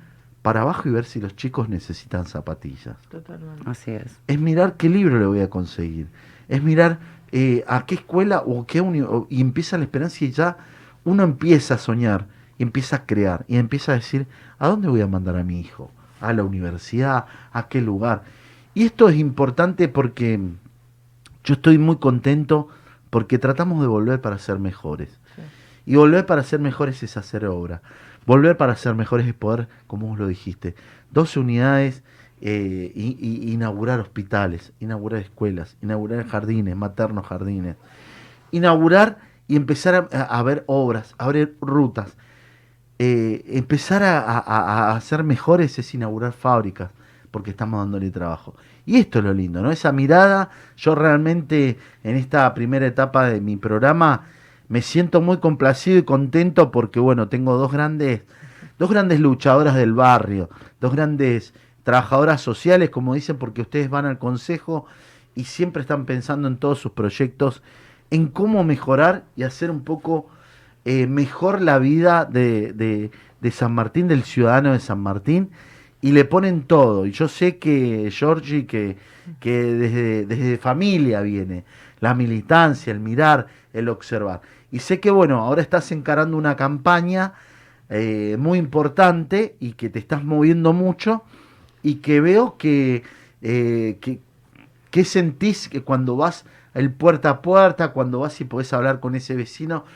para 0.44 0.60
abajo 0.60 0.90
y 0.90 0.92
ver 0.92 1.06
si 1.06 1.22
los 1.22 1.34
chicos 1.36 1.70
necesitan 1.70 2.26
zapatillas. 2.26 2.96
Totalmente. 3.08 3.62
Así 3.64 3.92
es. 3.92 4.20
Es 4.26 4.38
mirar 4.38 4.76
qué 4.76 4.90
libro 4.90 5.18
le 5.18 5.24
voy 5.24 5.40
a 5.40 5.48
conseguir. 5.48 6.08
Es 6.50 6.62
mirar 6.62 6.98
eh, 7.32 7.64
a 7.66 7.86
qué 7.86 7.94
escuela 7.94 8.42
o 8.44 8.66
qué 8.66 8.84
y 9.30 9.40
empieza 9.40 9.78
la 9.78 9.84
esperanza 9.84 10.22
y 10.22 10.32
ya 10.32 10.58
uno 11.02 11.22
empieza 11.22 11.76
a 11.76 11.78
soñar 11.78 12.26
y 12.58 12.62
empieza 12.62 12.96
a 12.96 13.06
crear 13.06 13.46
y 13.48 13.56
empieza 13.56 13.92
a 13.92 13.94
decir, 13.94 14.26
¿a 14.58 14.68
dónde 14.68 14.88
voy 14.88 15.00
a 15.00 15.06
mandar 15.06 15.36
a 15.36 15.44
mi 15.44 15.58
hijo? 15.60 15.90
¿A 16.20 16.34
la 16.34 16.44
universidad? 16.44 17.24
¿A 17.50 17.68
qué 17.68 17.80
lugar? 17.80 18.24
Y 18.74 18.84
esto 18.84 19.08
es 19.08 19.16
importante 19.16 19.88
porque 19.88 20.38
yo 21.42 21.54
estoy 21.54 21.78
muy 21.78 21.96
contento 21.96 22.68
porque 23.08 23.38
tratamos 23.38 23.80
de 23.80 23.86
volver 23.86 24.20
para 24.20 24.38
ser 24.38 24.58
mejores. 24.58 25.08
Y 25.86 25.96
volver 25.96 26.26
para 26.26 26.42
ser 26.42 26.60
mejores 26.60 27.02
es 27.02 27.16
hacer 27.16 27.46
obra. 27.46 27.80
Volver 28.26 28.56
para 28.56 28.76
ser 28.76 28.94
mejores 28.94 29.26
es 29.26 29.34
poder, 29.34 29.68
como 29.86 30.08
vos 30.08 30.18
lo 30.18 30.26
dijiste, 30.26 30.74
12 31.10 31.40
unidades, 31.40 32.02
eh, 32.40 32.92
inaugurar 32.94 34.00
hospitales, 34.00 34.72
inaugurar 34.80 35.20
escuelas, 35.20 35.76
inaugurar 35.82 36.26
jardines, 36.26 36.76
maternos 36.76 37.26
jardines, 37.26 37.76
inaugurar 38.50 39.18
y 39.46 39.56
empezar 39.56 40.08
a, 40.12 40.42
ver 40.42 40.64
obras, 40.66 41.14
a 41.18 41.28
ver 41.28 41.54
rutas. 41.60 42.16
Eh, 42.98 43.44
empezar 43.48 44.02
a, 44.02 44.94
hacer 44.94 45.24
mejores 45.24 45.78
es 45.78 45.94
inaugurar 45.94 46.32
fábricas, 46.32 46.90
porque 47.30 47.50
estamos 47.50 47.80
dándole 47.80 48.10
trabajo. 48.10 48.54
Y 48.86 48.98
esto 48.98 49.18
es 49.18 49.24
lo 49.24 49.34
lindo, 49.34 49.62
¿no? 49.62 49.70
Esa 49.70 49.92
mirada, 49.92 50.50
yo 50.76 50.94
realmente 50.94 51.78
en 52.02 52.16
esta 52.16 52.52
primera 52.54 52.86
etapa 52.86 53.28
de 53.28 53.40
mi 53.40 53.56
programa 53.56 54.26
me 54.68 54.82
siento 54.82 55.20
muy 55.20 55.38
complacido 55.38 55.98
y 55.98 56.02
contento 56.02 56.70
porque, 56.70 57.00
bueno, 57.00 57.28
tengo 57.28 57.56
dos 57.56 57.72
grandes, 57.72 58.22
dos 58.78 58.90
grandes 58.90 59.20
luchadoras 59.20 59.74
del 59.74 59.92
barrio, 59.92 60.48
dos 60.80 60.92
grandes 60.92 61.54
trabajadoras 61.82 62.40
sociales, 62.40 62.90
como 62.90 63.14
dicen, 63.14 63.36
porque 63.36 63.62
ustedes 63.62 63.90
van 63.90 64.06
al 64.06 64.18
consejo 64.18 64.86
y 65.34 65.44
siempre 65.44 65.82
están 65.82 66.06
pensando 66.06 66.48
en 66.48 66.56
todos 66.56 66.78
sus 66.78 66.92
proyectos 66.92 67.62
en 68.10 68.28
cómo 68.28 68.64
mejorar 68.64 69.24
y 69.36 69.42
hacer 69.42 69.70
un 69.70 69.82
poco 69.82 70.28
eh, 70.84 71.06
mejor 71.06 71.60
la 71.60 71.78
vida 71.78 72.24
de, 72.24 73.10
San 73.50 73.74
Martín, 73.74 74.08
del 74.08 74.22
ciudadano 74.24 74.72
de 74.72 74.80
San 74.80 75.00
Martín, 75.00 75.50
y 76.00 76.12
le 76.12 76.24
ponen 76.24 76.62
todo. 76.62 77.06
Y 77.06 77.12
yo 77.12 77.28
sé 77.28 77.58
que 77.58 78.10
Georgie, 78.10 78.66
que, 78.66 78.96
que 79.40 79.62
desde, 79.62 80.26
desde 80.26 80.58
familia 80.58 81.22
viene, 81.22 81.64
la 82.04 82.14
militancia, 82.14 82.92
el 82.92 83.00
mirar, 83.00 83.46
el 83.72 83.88
observar. 83.88 84.42
Y 84.70 84.80
sé 84.80 85.00
que, 85.00 85.10
bueno, 85.10 85.38
ahora 85.38 85.62
estás 85.62 85.90
encarando 85.90 86.36
una 86.36 86.54
campaña 86.54 87.32
eh, 87.88 88.36
muy 88.38 88.58
importante 88.58 89.56
y 89.58 89.72
que 89.72 89.88
te 89.88 90.00
estás 90.00 90.22
moviendo 90.22 90.74
mucho 90.74 91.22
y 91.82 91.96
que 91.96 92.20
veo 92.20 92.58
que, 92.58 93.04
eh, 93.40 93.98
que, 94.90 95.04
sentís 95.04 95.70
que 95.70 95.82
cuando 95.82 96.14
vas 96.16 96.44
el 96.74 96.92
puerta 96.92 97.30
a 97.30 97.40
puerta, 97.40 97.92
cuando 97.92 98.20
vas 98.20 98.38
y 98.42 98.44
podés 98.44 98.72
hablar 98.74 99.00
con 99.00 99.14
ese 99.14 99.34
vecino, 99.34 99.86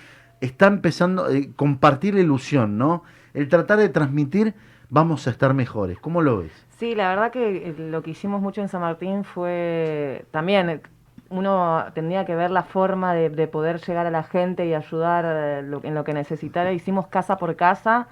está 0.40 0.66
empezando 0.66 1.26
a 1.26 1.32
eh, 1.32 1.50
compartir 1.56 2.14
la 2.14 2.20
ilusión, 2.20 2.78
¿no? 2.78 3.02
El 3.34 3.48
tratar 3.50 3.78
de 3.78 3.90
transmitir, 3.90 4.54
vamos 4.88 5.26
a 5.26 5.30
estar 5.30 5.52
mejores. 5.52 5.98
¿Cómo 5.98 6.22
lo 6.22 6.38
ves? 6.38 6.52
Sí, 6.78 6.94
la 6.94 7.10
verdad 7.10 7.32
que 7.32 7.74
lo 7.78 8.02
que 8.02 8.12
hicimos 8.12 8.40
mucho 8.40 8.62
en 8.62 8.68
San 8.68 8.80
Martín 8.80 9.24
fue 9.24 10.24
también 10.30 10.80
uno 11.30 11.84
tendría 11.94 12.24
que 12.24 12.34
ver 12.34 12.50
la 12.50 12.62
forma 12.62 13.14
de, 13.14 13.46
poder 13.48 13.80
llegar 13.80 14.06
a 14.06 14.10
la 14.10 14.22
gente 14.22 14.66
y 14.66 14.74
ayudar 14.74 15.64
en 15.82 15.94
lo 15.94 16.04
que 16.04 16.14
necesitara. 16.14 16.72
Hicimos 16.72 17.06
casa 17.08 17.36
por 17.36 17.56
casa 17.56 18.08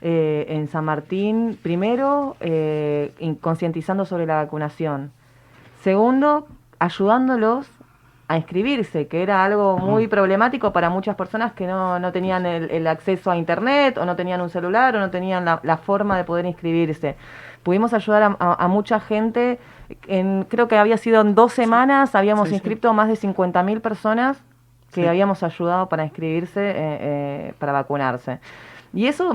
en 0.00 0.66
San 0.68 0.84
Martín, 0.84 1.58
primero 1.62 2.36
concientizando 3.40 4.04
sobre 4.04 4.26
la 4.26 4.36
vacunación. 4.36 5.12
Segundo, 5.82 6.48
ayudándolos 6.78 7.68
a 8.32 8.36
inscribirse, 8.38 9.08
que 9.08 9.22
era 9.22 9.44
algo 9.44 9.76
muy 9.76 10.08
problemático 10.08 10.72
para 10.72 10.88
muchas 10.88 11.16
personas 11.16 11.52
que 11.52 11.66
no, 11.66 11.98
no 11.98 12.12
tenían 12.12 12.46
el, 12.46 12.86
acceso 12.86 13.30
a 13.30 13.36
internet 13.36 13.98
o 13.98 14.06
no 14.06 14.16
tenían 14.16 14.40
un 14.40 14.48
celular 14.48 14.96
o 14.96 15.00
no 15.00 15.10
tenían 15.10 15.44
la, 15.44 15.76
forma 15.76 16.16
de 16.16 16.24
poder 16.24 16.46
inscribirse. 16.46 17.16
Pudimos 17.62 17.92
ayudar 17.92 18.36
a, 18.38 18.68
mucha 18.68 19.00
gente, 19.00 19.58
en, 20.08 20.44
creo 20.44 20.66
que 20.66 20.78
había 20.78 20.96
sido 20.96 21.20
en 21.20 21.34
dos 21.34 21.52
semanas, 21.52 22.14
habíamos 22.14 22.50
inscrito 22.50 22.94
más 22.94 23.08
de 23.08 23.14
50.000 23.14 23.80
personas 23.82 24.42
que 24.92 25.08
habíamos 25.08 25.42
ayudado 25.42 25.90
para 25.90 26.04
inscribirse, 26.04 26.70
eh, 26.70 26.74
eh, 26.76 27.54
para 27.58 27.72
vacunarse. 27.72 28.40
Y 28.94 29.08
eso, 29.08 29.34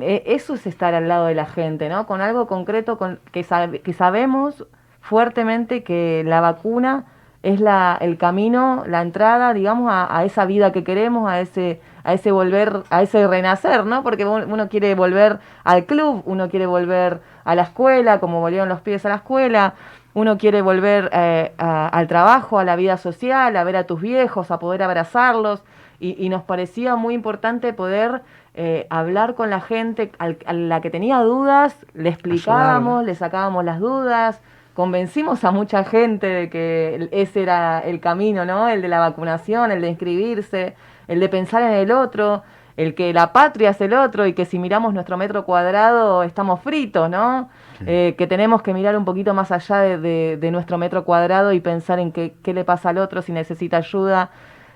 eso 0.00 0.54
es 0.54 0.66
estar 0.66 0.94
al 0.94 1.08
lado 1.08 1.26
de 1.26 1.34
la 1.34 1.46
gente, 1.46 1.88
¿no? 1.88 2.06
Con 2.06 2.20
algo 2.20 2.46
concreto 2.46 2.96
con, 2.96 3.18
que, 3.32 3.44
que 3.82 3.92
sabemos 3.92 4.66
fuertemente 5.00 5.82
que 5.82 6.22
la 6.24 6.40
vacuna 6.40 7.06
es 7.42 7.60
la, 7.60 7.96
el 8.00 8.18
camino, 8.18 8.84
la 8.86 9.02
entrada, 9.02 9.54
digamos, 9.54 9.90
a, 9.92 10.24
esa 10.24 10.46
vida 10.46 10.72
que 10.72 10.84
queremos, 10.84 11.30
a 11.30 11.40
ese, 11.40 11.80
a 12.04 12.12
ese 12.12 12.32
volver, 12.32 12.82
a 12.90 13.02
ese 13.02 13.26
renacer, 13.26 13.84
¿no? 13.84 14.02
Porque 14.02 14.24
uno 14.26 14.68
quiere 14.68 14.94
volver 14.94 15.38
al 15.64 15.84
club, 15.84 16.22
uno 16.24 16.48
quiere 16.48 16.66
volver 16.66 17.20
a 17.44 17.54
la 17.54 17.62
escuela, 17.62 18.18
como 18.18 18.40
volvieron 18.40 18.68
los 18.68 18.80
pies 18.80 19.06
a 19.06 19.10
la 19.10 19.16
escuela, 19.16 19.74
uno 20.14 20.38
quiere 20.38 20.62
volver 20.62 21.10
eh, 21.12 21.52
al 21.58 22.06
trabajo, 22.08 22.58
a 22.58 22.64
la 22.64 22.74
vida 22.74 22.96
social, 22.96 23.54
a 23.56 23.64
ver 23.64 23.76
a 23.76 23.84
tus 23.84 24.00
viejos, 24.00 24.50
a 24.50 24.58
poder 24.58 24.82
abrazarlos, 24.82 25.62
y, 25.98 26.28
nos 26.28 26.42
parecía 26.42 26.96
muy 26.96 27.14
importante 27.14 27.72
poder 27.72 28.22
eh, 28.54 28.86
hablar 28.90 29.34
con 29.34 29.48
la 29.48 29.60
gente 29.60 30.12
a 30.18 30.52
la 30.52 30.80
que 30.80 30.90
tenía 30.90 31.20
dudas, 31.20 31.74
le 31.94 32.10
explicábamos, 32.10 33.04
le 33.04 33.14
sacábamos 33.14 33.64
las 33.64 33.80
dudas, 33.80 34.40
convencimos 34.76 35.42
a 35.44 35.50
mucha 35.52 35.84
gente 35.84 36.26
de 36.26 36.50
que 36.50 37.08
ese 37.10 37.42
era 37.42 37.80
el 37.80 37.98
camino, 37.98 38.44
¿no? 38.44 38.68
El 38.68 38.82
de 38.82 38.88
la 38.88 38.98
vacunación, 38.98 39.72
el 39.72 39.80
de 39.80 39.88
inscribirse, 39.88 40.76
el 41.08 41.18
de 41.18 41.28
pensar 41.30 41.62
en 41.62 41.72
el 41.72 41.90
otro. 41.90 42.44
el 42.76 42.94
que 42.94 43.14
la 43.14 43.32
patria 43.32 43.70
es 43.70 43.80
el 43.80 43.94
otro 43.94 44.26
y 44.26 44.34
que 44.34 44.44
si 44.44 44.58
miramos 44.58 44.92
nuestro 44.92 45.16
metro 45.16 45.46
cuadrado 45.46 46.22
estamos 46.22 46.60
fritos, 46.60 47.08
¿no? 47.08 47.48
Eh, 47.86 48.14
que 48.18 48.26
tenemos 48.26 48.60
que 48.60 48.74
mirar 48.74 48.98
un 48.98 49.06
poquito 49.06 49.32
más 49.32 49.50
allá 49.50 49.78
de, 49.96 50.48
nuestro 50.52 50.76
metro 50.76 51.04
cuadrado 51.04 51.52
y 51.54 51.60
pensar 51.60 51.98
en 51.98 52.12
qué, 52.12 52.34
qué 52.42 52.52
le 52.52 52.64
pasa 52.64 52.90
al 52.90 52.98
otro, 52.98 53.22
si 53.22 53.32
necesita 53.32 53.78
ayuda, 53.78 54.30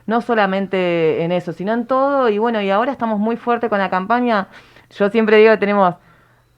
no 0.06 0.22
solamente 0.22 1.22
en 1.24 1.30
eso, 1.32 1.52
sino 1.52 1.74
en 1.74 1.86
todo. 1.86 2.30
Y 2.30 2.38
bueno, 2.38 2.62
y 2.62 2.70
ahora 2.70 2.90
estamos 2.90 3.18
muy 3.18 3.36
fuertes 3.36 3.68
con 3.68 3.78
la 3.78 3.90
campaña. 3.90 4.48
Yo 4.90 5.10
siempre 5.10 5.36
digo 5.36 5.52
que 5.52 5.58
tenemos 5.58 5.96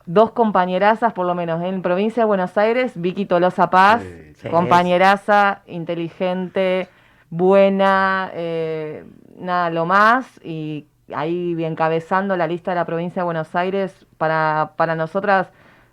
dos 0.07 0.33
compañerazas, 0.33 1.13
por 1.13 1.27
lo 1.27 1.35
menos 1.35 1.63
en 1.63 1.83
provincia 1.83 2.23
de 2.23 2.27
Buenos 2.27 2.57
Aires, 2.59 2.93
Vicky 2.95 3.27
Tolosa 3.27 3.71
Paz, 3.71 4.03
compañeraza, 4.51 5.63
inteligente, 5.67 6.89
buena, 7.31 8.31
eh, 8.35 9.05
nada, 9.39 9.71
lo 9.71 9.87
más, 9.87 10.27
y 10.45 10.87
ahí 11.15 11.57
encabezando 11.65 12.37
la 12.37 12.47
lista 12.47 12.73
de 12.73 12.77
la 12.77 12.85
provincia 12.85 13.23
de 13.23 13.25
Buenos 13.25 13.55
Aires, 13.55 14.07
para, 14.19 14.73
para 14.77 14.95
nosotras, 14.95 15.49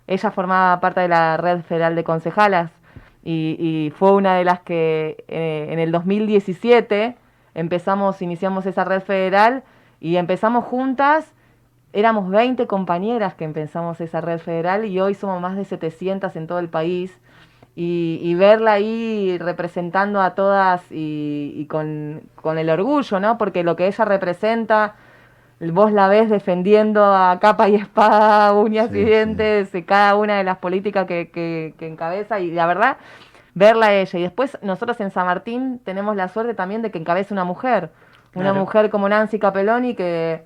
ella 0.06 0.30
formaba 0.30 0.80
parte 0.80 1.00
de 1.00 1.08
la 1.08 1.36
red 1.36 1.62
federal 1.62 1.94
de 1.94 2.04
concejalas 2.04 2.70
y, 3.22 3.92
fue 3.96 4.12
una 4.12 4.36
de 4.36 4.44
las 4.44 4.60
que 4.60 5.24
eh, 5.28 5.68
en 5.70 5.78
el 5.78 5.92
2017 5.92 7.16
empezamos, 7.54 8.22
iniciamos 8.22 8.66
esa 8.66 8.84
red 8.84 9.02
federal 9.02 9.62
y 10.00 10.16
empezamos 10.16 10.64
juntas 10.64 11.32
éramos 11.92 12.30
20 12.30 12.66
compañeras 12.66 13.34
que 13.34 13.44
empezamos 13.44 14.00
esa 14.00 14.20
red 14.20 14.38
federal 14.38 14.84
y 14.84 15.00
hoy 15.00 15.14
somos 15.14 15.40
más 15.40 15.56
de 15.56 15.64
700 15.64 16.34
en 16.36 16.46
todo 16.46 16.58
el 16.58 16.68
país. 16.68 17.18
Y, 17.82 18.34
verla 18.34 18.72
ahí 18.72 19.38
representando 19.38 20.20
a 20.20 20.34
todas 20.34 20.82
y, 20.90 21.66
con, 21.70 22.20
el 22.58 22.68
orgullo, 22.68 23.20
¿no? 23.20 23.38
Porque 23.38 23.62
lo 23.62 23.74
que 23.74 23.86
ella 23.86 24.04
representa, 24.04 24.96
vos 25.60 25.90
la 25.90 26.06
ves 26.08 26.28
defendiendo 26.28 27.02
a 27.02 27.38
capa 27.40 27.70
y 27.70 27.76
espada, 27.76 28.52
uñas 28.52 28.90
y 28.90 29.04
dientes, 29.04 29.70
cada 29.86 30.16
una 30.16 30.36
de 30.36 30.44
las 30.44 30.58
políticas 30.58 31.06
que, 31.06 31.30
que, 31.30 31.86
encabeza 31.86 32.38
y 32.40 32.50
la 32.50 32.66
verdad, 32.66 32.98
verla 33.54 33.86
a 33.86 33.94
ella. 33.94 34.18
Y 34.18 34.22
después 34.22 34.58
nosotros 34.60 35.00
en 35.00 35.10
San 35.10 35.24
Martín 35.24 35.80
tenemos 35.82 36.16
la 36.16 36.28
suerte 36.28 36.52
también 36.52 36.82
de 36.82 36.90
que 36.90 36.98
encabece 36.98 37.32
una 37.32 37.44
mujer, 37.44 37.92
una 38.34 38.52
mujer 38.52 38.90
como 38.90 39.08
Nancy 39.08 39.38
Capelloni 39.38 39.94
que 39.94 40.44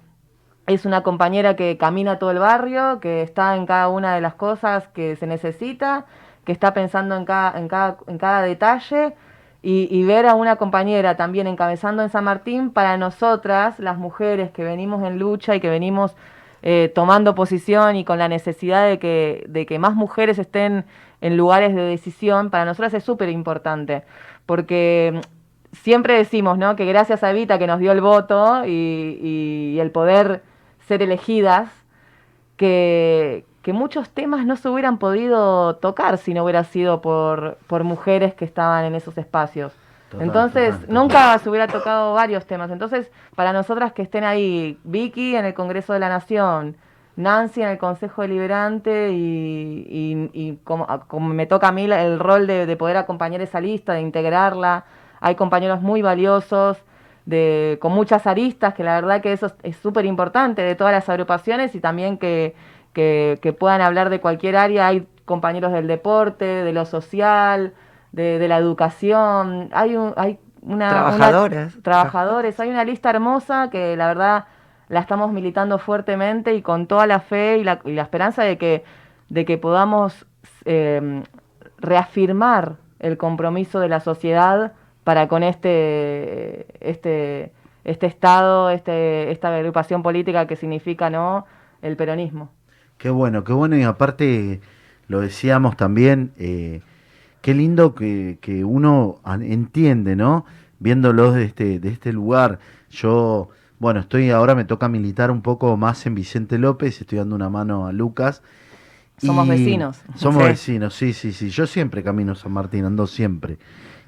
es 0.66 0.87
una 0.87 1.03
compañera 1.03 1.57
que 1.57 1.77
camina 1.77 2.18
todo 2.18 2.31
el 2.31 2.38
barrio, 2.38 3.00
que 3.00 3.22
está 3.22 3.57
en 3.57 3.66
cada 3.66 3.88
una 3.88 4.14
de 4.14 4.20
las 4.20 4.35
cosas 4.35 4.88
que 4.88 5.16
se 5.16 5.27
necesita, 5.27 6.07
que 6.44 6.53
está 6.53 6.72
pensando 6.72 7.16
en 7.16 7.24
cada, 7.24 7.59
en 7.59 7.68
cada, 7.68 7.98
en 8.07 8.18
cada 8.18 8.42
detalle. 8.42 9.14
Y, 9.66 10.05
ver 10.05 10.27
a 10.27 10.35
una 10.35 10.57
compañera 10.57 11.16
también 11.16 11.46
encabezando 11.46 12.03
en 12.03 12.11
San 12.11 12.24
Martín, 12.24 12.70
para 12.70 12.98
nosotras, 12.98 13.79
las 13.79 13.96
mujeres 13.96 14.50
que 14.50 14.62
venimos 14.62 15.03
en 15.05 15.18
lucha 15.18 15.57
y 15.57 15.61
que 15.61 15.70
venimos 15.70 16.14
eh, 16.61 16.92
tomando 16.94 17.35
posición 17.35 17.96
y 17.96 18.05
con 18.05 18.18
la 18.18 18.29
necesidad 18.29 18.87
de 18.87 18.98
que, 18.98 19.42
de 19.48 19.64
que 19.64 19.79
más 19.79 19.94
mujeres 19.94 20.38
estén 20.38 20.85
en 21.22 21.38
lugares 21.38 21.74
de 21.74 21.81
decisión, 21.81 22.50
para 22.50 22.66
nosotras 22.66 22.92
es 22.92 23.05
súper 23.05 23.31
importante, 23.31 24.03
porque 24.44 25.18
siempre 25.72 26.14
decimos 26.14 26.59
¿no? 26.59 26.77
que 26.77 26.85
gracias 26.85 27.24
a 27.24 27.31
Evita 27.31 27.59
que 27.59 27.66
nos 27.66 27.81
dio 27.81 27.92
el 27.92 28.03
voto 28.03 28.66
y, 28.66 29.18
y 29.22 29.81
el 29.81 29.90
poder 29.92 30.42
ser 30.86 31.02
elegidas, 31.02 31.70
que, 32.56 33.44
muchos 33.66 34.10
temas 34.10 34.44
no 34.44 34.56
se 34.56 34.68
hubieran 34.68 34.98
podido 34.98 35.76
tocar 35.76 36.18
si 36.18 36.34
no 36.34 36.44
hubiera 36.44 36.64
sido 36.64 37.00
por, 37.00 37.58
por 37.66 37.82
mujeres 37.82 38.34
que 38.34 38.44
estaban 38.44 38.84
en 38.84 38.94
esos 38.94 39.16
espacios. 39.18 39.72
Entonces, 40.20 40.76
nunca 40.88 41.36
se 41.38 41.50
hubiera 41.50 41.66
tocado 41.66 42.14
varios 42.14 42.46
temas. 42.46 42.70
Entonces, 42.70 43.10
para 43.34 43.52
nosotras 43.52 43.92
que 43.92 44.02
estén 44.02 44.22
ahí, 44.22 44.78
Vicky 44.84 45.34
en 45.34 45.44
el 45.44 45.54
Congreso 45.54 45.92
de 45.92 45.98
la 45.98 46.08
Nación, 46.08 46.76
Nancy 47.16 47.62
en 47.62 47.68
el 47.68 47.78
Consejo 47.78 48.22
Deliberante 48.22 49.10
y, 49.12 50.30
y, 50.32 50.58
como, 50.62 50.86
me 51.20 51.46
toca 51.46 51.68
a 51.68 51.72
mí 51.72 51.84
el 51.84 52.20
rol 52.20 52.46
de, 52.46 52.66
de 52.66 52.76
poder 52.76 52.96
acompañar 52.96 53.40
esa 53.40 53.60
lista, 53.60 53.94
de 53.94 54.02
integrarla, 54.02 54.84
hay 55.20 55.34
compañeros 55.34 55.80
muy 55.80 56.02
valiosos 56.02 56.78
de, 57.26 57.78
con 57.80 57.92
muchas 57.92 58.26
aristas, 58.26 58.74
que 58.74 58.84
la 58.84 58.94
verdad 58.94 59.20
que 59.20 59.32
eso 59.32 59.52
es 59.62 59.76
súper 59.76 60.04
importante 60.04 60.62
de 60.62 60.74
todas 60.74 60.92
las 60.92 61.08
agrupaciones 61.08 61.74
y 61.74 61.80
también 61.80 62.18
que, 62.18 62.54
que, 62.92 63.56
puedan 63.58 63.80
hablar 63.80 64.10
de 64.10 64.20
cualquier 64.20 64.56
área. 64.56 64.88
Hay 64.88 65.06
compañeros 65.24 65.72
del 65.72 65.87
deporte, 65.87 66.44
de 66.44 66.72
lo 66.72 66.84
social, 66.84 67.72
de, 68.12 68.46
la 68.46 68.58
educación, 68.58 69.70
hay, 69.72 69.96
un, 69.96 70.12
hay 70.16 70.38
una... 70.62 70.90
Trabajadores. 70.90 71.82
trabajadores, 71.82 72.60
hay 72.60 72.70
una 72.70 72.84
lista 72.84 73.10
hermosa 73.10 73.70
que 73.70 73.96
la 73.96 74.06
verdad 74.06 74.44
la 74.88 75.00
estamos 75.00 75.32
militando 75.32 75.78
fuertemente 75.78 76.54
y 76.54 76.62
con 76.62 76.87
toda 76.87 77.06
la 77.06 77.20
fe 77.20 77.58
y 77.58 77.64
la, 77.64 77.80
y 77.84 77.92
la 77.92 78.02
esperanza 78.02 78.42
de 78.42 78.58
que, 78.58 78.84
de 79.30 79.44
que 79.44 79.58
podamos 79.58 80.26
eh, 80.66 81.22
reafirmar 81.78 82.76
el 82.98 83.16
compromiso 83.16 83.80
de 83.80 83.88
la 83.88 84.00
sociedad 84.00 84.72
para 85.04 85.28
con 85.28 85.42
este, 85.42 86.66
este, 86.80 87.52
este 87.84 88.06
Estado, 88.06 88.70
este, 88.70 89.30
esta 89.30 89.54
agrupación 89.54 90.02
política 90.02 90.46
que 90.46 90.56
significa 90.56 91.10
no 91.10 91.46
el 91.82 91.96
peronismo. 91.96 92.50
Qué 92.98 93.10
bueno, 93.10 93.44
qué 93.44 93.52
bueno, 93.52 93.76
y 93.76 93.82
aparte 93.82 94.60
lo 95.08 95.20
decíamos 95.20 95.76
también, 95.76 96.32
eh, 96.38 96.80
qué 97.42 97.54
lindo 97.54 97.94
que, 97.94 98.38
que, 98.40 98.64
uno 98.64 99.20
entiende, 99.42 100.16
¿no? 100.16 100.46
Viéndolo 100.78 101.32
de 101.32 101.44
este, 101.44 101.78
de 101.78 101.90
este 101.90 102.12
lugar. 102.12 102.58
Yo, 102.90 103.50
bueno, 103.78 104.00
estoy 104.00 104.30
ahora 104.30 104.54
me 104.54 104.64
toca 104.64 104.88
militar 104.88 105.30
un 105.30 105.42
poco 105.42 105.76
más 105.76 106.06
en 106.06 106.14
Vicente 106.14 106.58
López, 106.58 107.00
estoy 107.00 107.18
dando 107.18 107.36
una 107.36 107.50
mano 107.50 107.86
a 107.86 107.92
Lucas. 107.92 108.42
Somos 109.18 109.46
vecinos. 109.46 110.00
Somos 110.16 110.44
vecinos, 110.44 110.94
sí, 110.94 111.12
sí, 111.12 111.32
sí. 111.32 111.50
Yo 111.50 111.66
siempre 111.66 112.02
camino 112.02 112.34
San 112.34 112.52
Martín, 112.52 112.84
ando 112.84 113.06
siempre. 113.06 113.58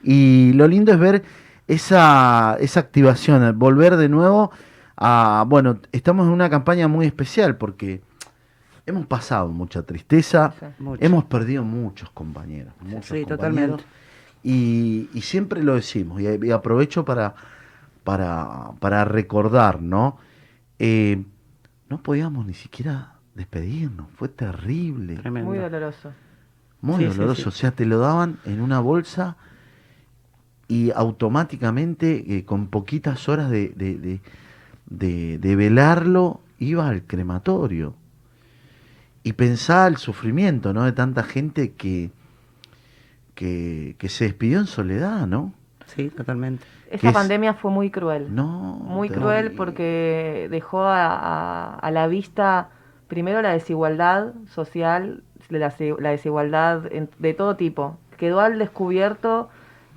Y 0.07 0.53
lo 0.53 0.69
lindo 0.69 0.93
es 0.93 1.01
ver 1.01 1.25
esa, 1.67 2.57
esa 2.61 2.79
activación, 2.79 3.59
volver 3.59 3.97
de 3.97 4.09
nuevo 4.09 4.53
a, 4.97 5.45
bueno, 5.49 5.81
estamos 5.91 6.29
en 6.29 6.33
una 6.33 6.49
campaña 6.49 6.87
muy 6.87 7.07
especial 7.07 7.57
porque 7.57 8.03
hemos 8.87 9.05
pasado 9.07 9.49
mucha 9.49 9.83
tristeza, 9.83 10.55
hemos 11.01 11.25
perdido 11.25 11.65
muchos 11.65 12.09
compañeros. 12.11 12.73
Muchos 12.81 13.07
sí, 13.07 13.25
totalmente. 13.25 13.83
Y, 14.45 15.09
siempre 15.23 15.65
lo 15.65 15.75
decimos, 15.75 16.21
y, 16.21 16.51
aprovecho 16.53 17.05
para, 17.05 17.35
para, 18.05 18.71
para 18.79 19.05
recordar, 19.05 19.83
¿no? 19.83 20.19
Eh, 20.79 21.25
no 21.89 22.01
podíamos 22.01 22.47
ni 22.47 22.55
siquiera 22.55 23.15
despedirnos, 23.35 24.07
fue 24.15 24.29
terrible. 24.29 25.21
Muy 25.31 25.59
doloroso. 25.59 26.13
Muy 26.81 27.05
doloroso, 27.07 27.49
o 27.49 27.53
sea, 27.53 27.73
te 27.73 27.87
lo 27.87 27.99
daban 27.99 28.39
en 28.45 28.61
una 28.61 28.79
bolsa 28.79 29.37
y 30.69 30.91
automáticamente, 30.91 32.37
eh, 32.37 32.45
con 32.45 32.69
poquitas 32.69 33.29
horas 33.29 33.51
de, 33.51 34.21
de, 34.87 35.57
velarlo, 35.57 36.41
iba 36.59 36.89
al 36.89 37.03
crematorio. 37.05 37.95
Y 39.23 39.35
pensaba 39.35 39.87
el 39.87 39.97
sufrimiento, 39.97 40.73
¿no? 40.73 40.85
De 40.85 40.93
tanta 40.93 41.23
gente 41.23 41.73
que, 41.73 42.11
que, 43.35 44.09
se 44.09 44.25
despidió 44.25 44.59
en 44.59 44.67
soledad, 44.67 45.27
¿no? 45.27 45.53
Sí, 45.87 46.09
totalmente. 46.11 46.65
Esta 46.91 47.13
pandemia 47.13 47.55
fue 47.55 47.71
muy 47.71 47.91
cruel. 47.91 48.35
No. 48.35 48.75
Muy 48.83 49.09
cruel 49.09 49.53
porque 49.53 50.49
dejó 50.51 50.83
a, 50.83 51.75
a, 51.75 51.91
la 51.91 52.07
vista 52.09 52.71
primero 53.09 53.41
la 53.43 53.53
desigualdad 53.53 54.33
social, 54.49 55.23
la, 55.49 55.73
la 55.99 56.11
desigualdad 56.11 56.83
de 57.19 57.35
todo 57.35 57.57
tipo. 57.57 57.99
Quedó 58.17 58.41
al 58.41 58.59
descubierto 58.59 59.49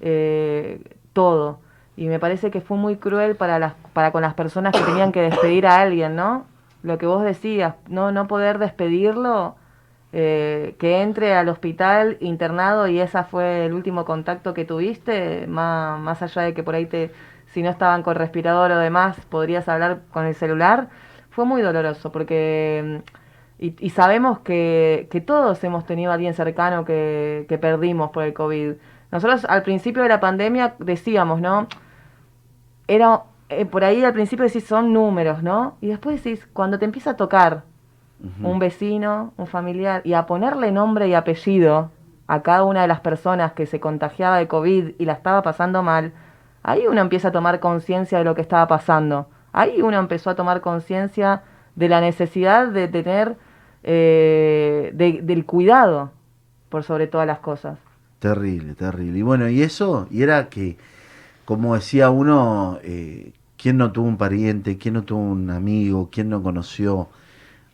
eh, 0.01 0.81
todo. 1.13 1.59
Y 1.97 2.07
me 2.07 2.19
parece 2.19 2.51
que 2.51 2.61
fue 2.61 2.77
muy 2.77 2.95
cruel 2.95 3.35
para, 3.35 3.59
las, 3.59 3.73
para 3.93 4.11
con 4.11 4.21
las 4.21 4.33
personas 4.33 4.73
que 4.73 4.83
tenían 4.83 5.11
que 5.11 5.21
despedir 5.21 5.67
a 5.67 5.81
alguien, 5.81 6.15
¿no? 6.15 6.45
Lo 6.83 6.97
que 6.97 7.05
vos 7.05 7.23
decías, 7.23 7.75
no, 7.89 8.11
no 8.11 8.27
poder 8.27 8.57
despedirlo, 8.57 9.55
eh, 10.11 10.75
que 10.79 11.01
entre 11.01 11.35
al 11.35 11.49
hospital 11.49 12.17
internado 12.19 12.87
y 12.87 12.99
esa 12.99 13.25
fue 13.25 13.65
el 13.65 13.73
último 13.73 14.05
contacto 14.05 14.53
que 14.55 14.65
tuviste, 14.65 15.45
más, 15.47 15.99
más 15.99 16.21
allá 16.23 16.43
de 16.43 16.53
que 16.55 16.63
por 16.63 16.73
ahí 16.75 16.87
te, 16.87 17.11
si 17.53 17.61
no 17.61 17.69
estaban 17.69 18.01
con 18.01 18.15
respirador 18.15 18.71
o 18.71 18.79
demás, 18.79 19.17
podrías 19.29 19.67
hablar 19.69 20.01
con 20.11 20.25
el 20.25 20.35
celular, 20.35 20.89
fue 21.29 21.45
muy 21.45 21.61
doloroso 21.61 22.11
porque... 22.11 23.01
Y, 23.61 23.75
y 23.85 23.89
sabemos 23.89 24.39
que, 24.39 25.09
que, 25.11 25.19
todos 25.19 25.61
hemos 25.65 25.85
tenido 25.85 26.11
a 26.11 26.13
alguien 26.13 26.33
cercano 26.33 26.85
que, 26.85 27.45
que 27.49 27.57
perdimos 27.57 28.09
por 28.11 28.23
el 28.23 28.33
COVID. 28.33 28.75
Nosotros 29.11 29.45
al 29.45 29.63
principio 29.63 30.03
de 30.03 30.09
la 30.09 30.19
pandemia 30.19 30.75
decíamos, 30.79 31.41
¿no? 31.41 31.67
Era, 32.87 33.23
eh, 33.49 33.65
por 33.65 33.83
ahí 33.83 34.03
al 34.03 34.13
principio 34.13 34.45
decís, 34.45 34.65
son 34.65 34.93
números, 34.93 35.41
¿no? 35.43 35.77
Y 35.81 35.87
después 35.87 36.23
decís, 36.23 36.47
cuando 36.53 36.77
te 36.79 36.85
empieza 36.85 37.11
a 37.11 37.17
tocar 37.17 37.63
un 38.43 38.59
vecino, 38.59 39.33
un 39.37 39.47
familiar, 39.47 40.01
y 40.03 40.13
a 40.13 40.25
ponerle 40.25 40.73
nombre 40.73 41.07
y 41.07 41.13
apellido 41.13 41.89
a 42.27 42.41
cada 42.41 42.65
una 42.65 42.81
de 42.81 42.87
las 42.89 42.99
personas 42.99 43.53
que 43.53 43.65
se 43.65 43.79
contagiaba 43.79 44.37
de 44.37 44.47
COVID 44.47 44.95
y 44.99 45.05
la 45.05 45.13
estaba 45.13 45.41
pasando 45.41 45.83
mal, 45.83 46.11
ahí 46.61 46.85
uno 46.85 46.99
empieza 46.99 47.29
a 47.29 47.31
tomar 47.31 47.61
conciencia 47.61 48.17
de 48.17 48.25
lo 48.25 48.35
que 48.35 48.41
estaba 48.41 48.67
pasando. 48.67 49.27
ahí 49.53 49.81
uno 49.81 49.97
empezó 49.97 50.29
a 50.29 50.35
tomar 50.35 50.61
conciencia 50.61 51.41
de 51.75 51.89
la 51.89 52.01
necesidad 52.01 52.67
de 52.67 52.87
tener, 52.87 53.37
eh, 53.83 54.91
del 54.93 55.45
cuidado 55.45 56.11
por 56.67 56.83
sobre 56.83 57.07
todas 57.07 57.25
las 57.25 57.39
cosas. 57.39 57.79
Terrible, 58.19 58.75
terrible. 58.75 59.17
Y 59.17 59.21
bueno, 59.21 59.49
y 59.49 59.61
eso, 59.61 60.07
y 60.11 60.21
era 60.23 60.49
que, 60.49 60.77
como 61.45 61.75
decía 61.75 62.09
uno, 62.09 62.77
eh, 62.83 63.31
¿quién 63.57 63.77
no 63.77 63.93
tuvo 63.93 64.07
un 64.07 64.17
pariente? 64.17 64.77
¿Quién 64.77 64.95
no 64.95 65.03
tuvo 65.03 65.21
un 65.21 65.49
amigo? 65.49 66.09
¿Quién 66.11 66.29
no 66.29 66.43
conoció 66.43 67.07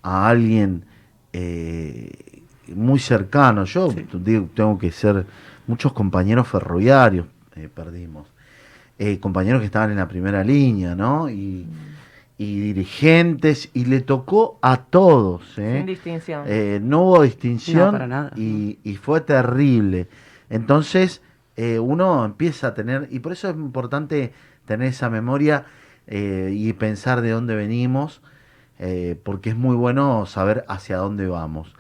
a 0.04 0.30
alguien 0.30 0.86
eh, 1.34 2.44
muy 2.76 3.00
cercano? 3.00 3.66
Yo 3.66 3.90
digo, 4.14 4.48
tengo 4.54 4.78
que 4.78 4.92
ser, 4.92 5.26
muchos 5.66 5.94
compañeros 5.94 6.48
ferroviarios 6.48 7.26
eh, 7.56 7.68
perdimos, 7.74 8.28
compañeros 9.20 9.62
que 9.62 9.66
estaban 9.66 9.92
en 9.92 9.98
la 9.98 10.08
primera 10.08 10.44
línea, 10.44 10.94
¿no? 10.94 11.28
Y, 11.28 11.66
y 12.38 12.60
dirigentes, 12.60 13.70
y 13.74 13.86
le 13.86 14.02
tocó 14.02 14.60
a 14.62 14.78
todos. 14.78 15.42
Sin 15.56 15.88
distinción. 15.88 16.44
no 16.88 17.02
hubo 17.02 17.24
distinción 17.24 18.32
Y, 18.36 18.78
y 18.84 18.96
fue 18.96 19.22
terrible. 19.22 20.08
Entonces, 20.50 21.22
eh, 21.58 21.80
uno 21.80 22.26
empieza 22.26 22.68
a 22.68 22.74
tener, 22.74 23.08
y 23.12 23.20
por 23.20 23.32
eso 23.32 23.50
es 23.50 23.56
importante 23.56 24.34
tener 24.66 24.90
esa 24.90 25.10
memoria 25.10 25.66
eh, 26.08 26.52
y 26.54 26.74
pensar 26.74 27.22
de 27.22 27.32
dónde 27.32 27.56
venimos, 27.56 28.22
eh, 28.80 29.20
porque 29.24 29.52
es 29.52 29.56
muy 29.56 29.76
bueno 29.76 30.26
saber 30.26 30.66
hacia 30.68 30.98
dónde 30.98 31.28
vamos. 31.28 31.74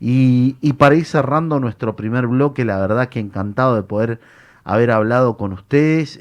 Y, 0.00 0.56
y, 0.60 0.74
para 0.74 0.96
ir 0.96 1.04
cerrando 1.04 1.60
nuestro 1.60 1.96
primer 1.96 2.26
bloque, 2.26 2.64
la 2.64 2.78
verdad 2.80 3.08
que 3.08 3.20
encantado 3.20 3.76
de 3.76 3.84
poder 3.84 4.20
haber 4.64 4.90
hablado 4.90 5.36
con 5.36 5.52
ustedes. 5.52 6.20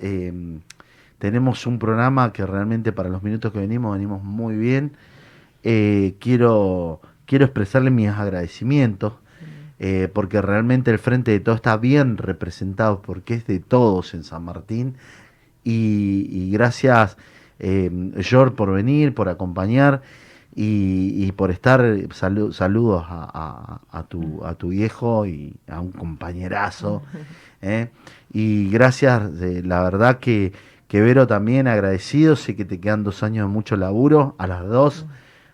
tenemos 1.20 1.68
un 1.68 1.80
programa 1.80 2.34
que 2.34 2.46
realmente 2.46 2.92
para 2.92 3.10
los 3.10 3.24
minutos 3.24 3.52
que 3.52 3.60
venimos, 3.60 3.94
venimos 3.94 4.24
muy 4.24 4.56
bien. 4.56 4.94
quiero, 5.64 7.02
quiero 7.26 7.46
expresarle 7.46 7.92
mis 7.92 8.10
agradecimientos 8.10 9.14
eh, 9.84 10.10
porque 10.13 10.44
realmente 10.44 10.91
el 10.91 11.00
frente 11.00 11.32
de 11.32 11.39
todo 11.39 11.56
está 11.56 11.76
bien 11.76 12.17
representado, 12.17 13.02
porque 13.02 13.34
es 13.34 13.48
de 13.48 13.60
todos 13.60 14.13
en 14.13 14.24
San 14.24 14.44
Martín. 14.44 14.96
Y, 15.63 16.52
gracias, 16.52 17.17
eh, 17.58 17.89
George, 18.20 18.56
por 18.56 18.72
venir, 18.72 19.15
por 19.15 19.28
acompañar 19.28 20.04
y, 20.56 21.32
por 21.32 21.50
estar. 21.50 21.84
saludos 22.12 23.06
a, 23.10 24.06
tu, 24.08 24.46
a 24.46 24.54
tu 24.54 24.70
viejo 24.70 25.26
y 25.26 25.56
a 25.67 25.80
un 25.80 25.91
compañerazo. 25.91 27.02
¿eh? 27.63 27.89
Y 28.32 28.70
gracias, 28.70 29.32
la 29.63 29.82
verdad 29.82 30.20
que, 30.20 30.54
que 30.88 31.02
Vero 31.02 31.26
también 31.26 31.67
agradecido, 31.67 32.36
sé 32.36 32.56
que 32.56 32.65
te 32.65 32.80
quedan 32.80 33.04
dos 33.04 33.24
años 33.24 33.48
de 33.48 33.52
mucho 33.52 33.76
laburo, 33.78 34.36
a 34.38 34.46
las 34.46 34.63
dos 34.63 35.08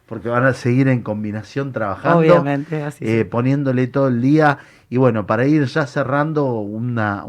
porque 0.08 0.30
van 0.30 0.46
a 0.46 0.54
seguir 0.54 0.88
en 0.88 1.02
combinación 1.02 1.74
trabajando, 1.74 2.20
Obviamente, 2.20 2.82
así 2.82 3.06
eh, 3.06 3.26
poniéndole 3.26 3.88
todo 3.88 4.08
el 4.08 4.22
día. 4.22 4.60
Y 4.90 4.98
bueno, 4.98 5.28
para 5.28 5.46
ir 5.46 5.66
ya 5.66 5.86
cerrando 5.86 6.54
una, 6.54 7.26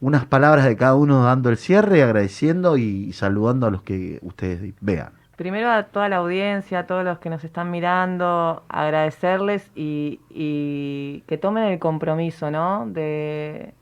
unas 0.00 0.24
palabras 0.24 0.64
de 0.64 0.76
cada 0.76 0.94
uno 0.94 1.24
dando 1.24 1.50
el 1.50 1.58
cierre, 1.58 2.02
agradeciendo 2.02 2.78
y 2.78 3.12
saludando 3.12 3.66
a 3.66 3.70
los 3.70 3.82
que 3.82 4.18
ustedes 4.22 4.74
vean. 4.80 5.12
Primero 5.36 5.70
a 5.70 5.82
toda 5.84 6.08
la 6.08 6.16
audiencia, 6.16 6.80
a 6.80 6.86
todos 6.86 7.04
los 7.04 7.18
que 7.18 7.28
nos 7.28 7.44
están 7.44 7.70
mirando, 7.70 8.62
agradecerles 8.68 9.68
y, 9.74 10.20
y 10.30 11.24
que 11.26 11.38
tomen 11.38 11.64
el 11.64 11.78
compromiso, 11.80 12.50
¿no? 12.50 12.86
De, 12.86 13.74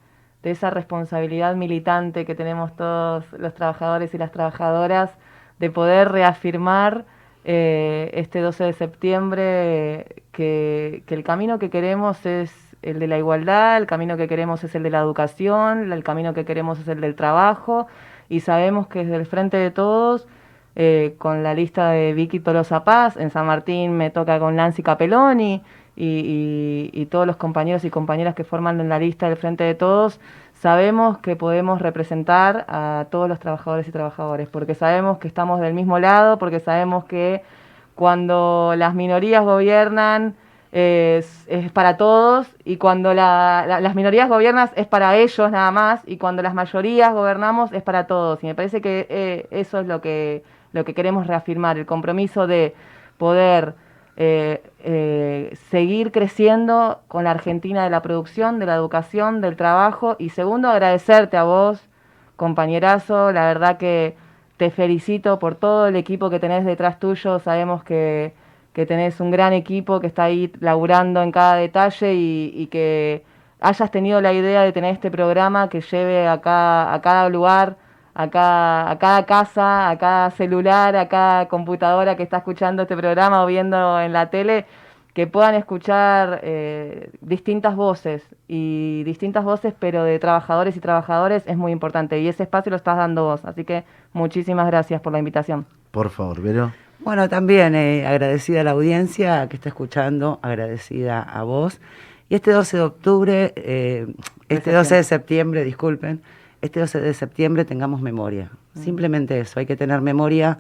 de 0.42 0.50
esa 0.50 0.70
responsabilidad 0.70 1.54
militante 1.54 2.24
que 2.24 2.34
tenemos 2.34 2.74
todos 2.74 3.24
los 3.32 3.54
trabajadores 3.54 4.12
y 4.14 4.18
las 4.18 4.32
trabajadoras, 4.32 5.10
de 5.58 5.70
poder 5.70 6.10
reafirmar 6.10 7.04
eh, 7.44 8.11
este 8.14 8.40
12 8.40 8.64
de 8.64 8.72
septiembre 8.72 10.22
que, 10.33 11.02
el 11.09 11.24
camino 11.24 11.59
que 11.59 11.70
queremos 11.70 12.24
es 12.24 12.52
el 12.83 12.98
de 12.98 13.07
la 13.07 13.18
igualdad, 13.18 13.78
el 13.78 13.87
camino 13.87 14.16
que 14.16 14.28
queremos 14.28 14.62
es 14.64 14.74
el 14.74 14.83
de 14.83 14.90
la 14.90 15.00
educación, 15.00 15.92
el 15.92 16.05
camino 16.05 16.35
que 16.35 16.44
queremos 16.44 16.78
es 16.78 16.88
el 16.88 17.00
del 17.00 17.14
trabajo 17.14 17.87
y 18.28 18.40
sabemos 18.40 18.87
que 18.87 19.00
desde 19.00 19.16
el 19.16 19.26
frente 19.26 19.57
de 19.57 19.70
todos, 19.70 20.26
eh, 20.74 21.14
con 21.18 21.42
la 21.42 21.55
lista 21.55 21.90
de 21.90 22.14
Vicky 22.14 22.40
Tolosa 22.40 22.85
Paz, 22.85 23.16
en 23.16 23.31
San 23.31 23.46
Martín 23.46 23.92
me 23.92 24.11
toca 24.11 24.38
con 24.38 24.57
Nancy 24.57 24.83
Capelloni 24.83 25.62
y, 25.96 26.90
y 26.92 27.07
todos 27.07 27.26
los 27.26 27.37
compañeros 27.37 27.85
y 27.85 27.90
compañeras 27.90 28.35
que 28.35 28.44
forman 28.44 28.88
la 28.88 28.98
lista 28.98 29.28
del 29.28 29.37
frente 29.37 29.64
de 29.64 29.74
todos, 29.74 30.20
sabemos 30.62 31.18
que 31.18 31.35
podemos 31.35 31.83
representar 31.83 32.64
a 32.68 33.07
todos 33.11 33.29
los 33.29 33.40
trabajadores 33.40 33.88
y 33.88 33.90
trabajadores, 33.90 34.48
porque 34.48 34.77
sabemos 34.77 35.18
que 35.18 35.27
estamos 35.27 35.61
del 35.61 35.75
mismo 35.75 35.98
lado, 35.98 36.38
porque 36.38 36.61
sabemos 36.61 37.05
que 37.07 37.42
cuando 37.96 38.75
las 38.77 38.94
minorías 38.94 39.44
gobiernan 39.44 40.37
es, 40.70 41.48
para 41.72 41.96
todos 41.96 42.46
y 42.64 42.77
cuando 42.77 43.12
las 43.12 43.94
minorías 43.96 44.29
gobiernan 44.29 44.70
es 44.77 44.87
para 44.87 45.16
ellos 45.16 45.51
nada 45.51 45.72
más 45.72 46.01
y 46.07 46.16
cuando 46.16 46.42
las 46.42 46.55
mayorías 46.55 47.12
gobernamos 47.12 47.72
es 47.72 47.83
para 47.83 48.07
todos. 48.07 48.40
Y 48.44 48.46
me 48.46 48.55
parece 48.55 48.81
que 48.81 49.09
eh, 49.11 49.48
eso 49.51 49.81
es 49.81 49.88
lo 49.88 50.01
que, 50.01 50.44
lo 50.72 50.85
que 50.85 50.94
queremos 50.94 51.27
reafirmar, 51.27 51.77
el 51.77 51.87
compromiso 51.87 52.46
de 52.46 52.72
poder 53.18 53.75
eh, 54.16 54.62
eh, 54.81 55.57
seguir 55.70 56.12
creciendo 56.12 57.01
con 57.09 57.25
la 57.25 57.31
Argentina 57.31 57.85
de 57.85 57.90
la 57.90 58.03
producción, 58.03 58.59
de 58.59 58.66
la 58.66 58.75
educación, 58.75 59.40
del 59.40 59.57
trabajo. 59.57 60.16
Y 60.18 60.31
segundo, 60.31 60.68
agradecerte 60.68 61.37
a 61.37 61.44
vos, 61.44 61.88
compañerazo. 62.37 63.33
La 63.33 63.46
verdad 63.46 63.79
que 63.79 64.16
te 64.59 64.70
felicito 64.70 65.38
por 65.38 65.55
todo 65.55 65.87
el 65.87 65.96
equipo 65.96 66.31
que 66.31 66.40
tenés 66.40 66.64
detrás 66.64 66.98
tuyo. 66.98 67.38
Sabemos 67.38 67.85
que, 67.85 68.35
que 68.75 68.87
tenés 68.87 69.20
un 69.20 69.31
gran 69.31 69.53
equipo 69.55 70.01
que 70.01 70.09
está 70.09 70.25
ahí 70.25 70.53
laburando 70.61 71.22
en 71.22 71.33
cada 71.33 71.57
detalle 71.57 72.14
y, 72.14 72.53
y 72.55 72.66
que 72.66 73.25
hayas 73.61 73.90
tenido 73.90 74.20
la 74.20 74.33
idea 74.33 74.62
de 74.62 74.72
tener 74.72 74.92
este 74.92 75.11
programa 75.11 75.68
que 75.68 75.81
lleve 75.81 76.29
acá, 76.29 76.92
a 76.92 77.01
cada 77.01 77.29
lugar 77.29 77.77
a 78.14 78.31
cada, 78.31 78.90
a 78.90 78.98
cada 78.98 79.27
casa, 79.27 79.90
a 79.90 79.98
cada 79.98 80.31
celular, 80.31 80.96
a 80.96 81.09
cada 81.09 81.48
computadora 81.48 82.16
que 82.16 82.22
está 82.22 82.38
escuchando 82.38 82.83
este 82.83 82.96
programa 82.96 83.42
o 83.42 83.46
viendo 83.46 84.01
en 84.01 84.12
la 84.12 84.31
tele, 84.31 84.66
que 85.14 85.27
puedan 85.27 85.55
escuchar 85.55 86.40
eh, 86.42 87.11
distintas 87.20 87.77
voces 87.77 88.22
y 88.48 89.03
distintas 89.05 89.44
voces, 89.44 89.75
pero 89.79 90.05
de 90.05 90.18
trabajadores 90.18 90.77
y 90.77 90.81
trabajadores 90.81 91.42
es 91.46 91.57
muy 91.57 91.72
importante 91.72 92.18
y 92.20 92.29
ese 92.29 92.44
espacio 92.44 92.70
lo 92.70 92.77
estás 92.77 92.96
dando 92.96 93.25
vos. 93.25 93.44
Así 93.44 93.64
que 93.64 93.85
muchísimas 94.12 94.66
gracias 94.66 95.01
por 95.01 95.12
la 95.12 95.18
invitación. 95.18 95.66
Por 95.90 96.09
favor, 96.09 96.40
Vero. 96.40 96.72
Bueno, 97.01 97.29
también 97.29 97.75
eh, 97.75 98.07
agradecida 98.07 98.61
a 98.61 98.64
la 98.64 98.70
audiencia 98.70 99.46
que 99.48 99.57
está 99.57 99.68
escuchando, 99.68 100.38
agradecida 100.40 101.20
a 101.20 101.42
vos. 101.42 101.81
Y 102.29 102.37
este 102.37 102.53
12 102.53 102.77
de 102.79 102.83
octubre, 102.83 103.53
eh, 103.57 104.07
este 104.48 104.72
12 104.72 104.94
de 104.94 105.03
septiembre, 105.03 105.64
disculpen, 105.64 106.22
este 106.62 106.81
12 106.81 107.01
de 107.01 107.12
septiembre 107.12 107.64
tengamos 107.64 108.01
memoria. 108.01 108.51
Mm. 108.75 108.83
Simplemente 108.83 109.38
eso, 109.38 109.61
hay 109.61 109.66
que 109.66 109.77
tener 109.77 110.01
memoria 110.01 110.59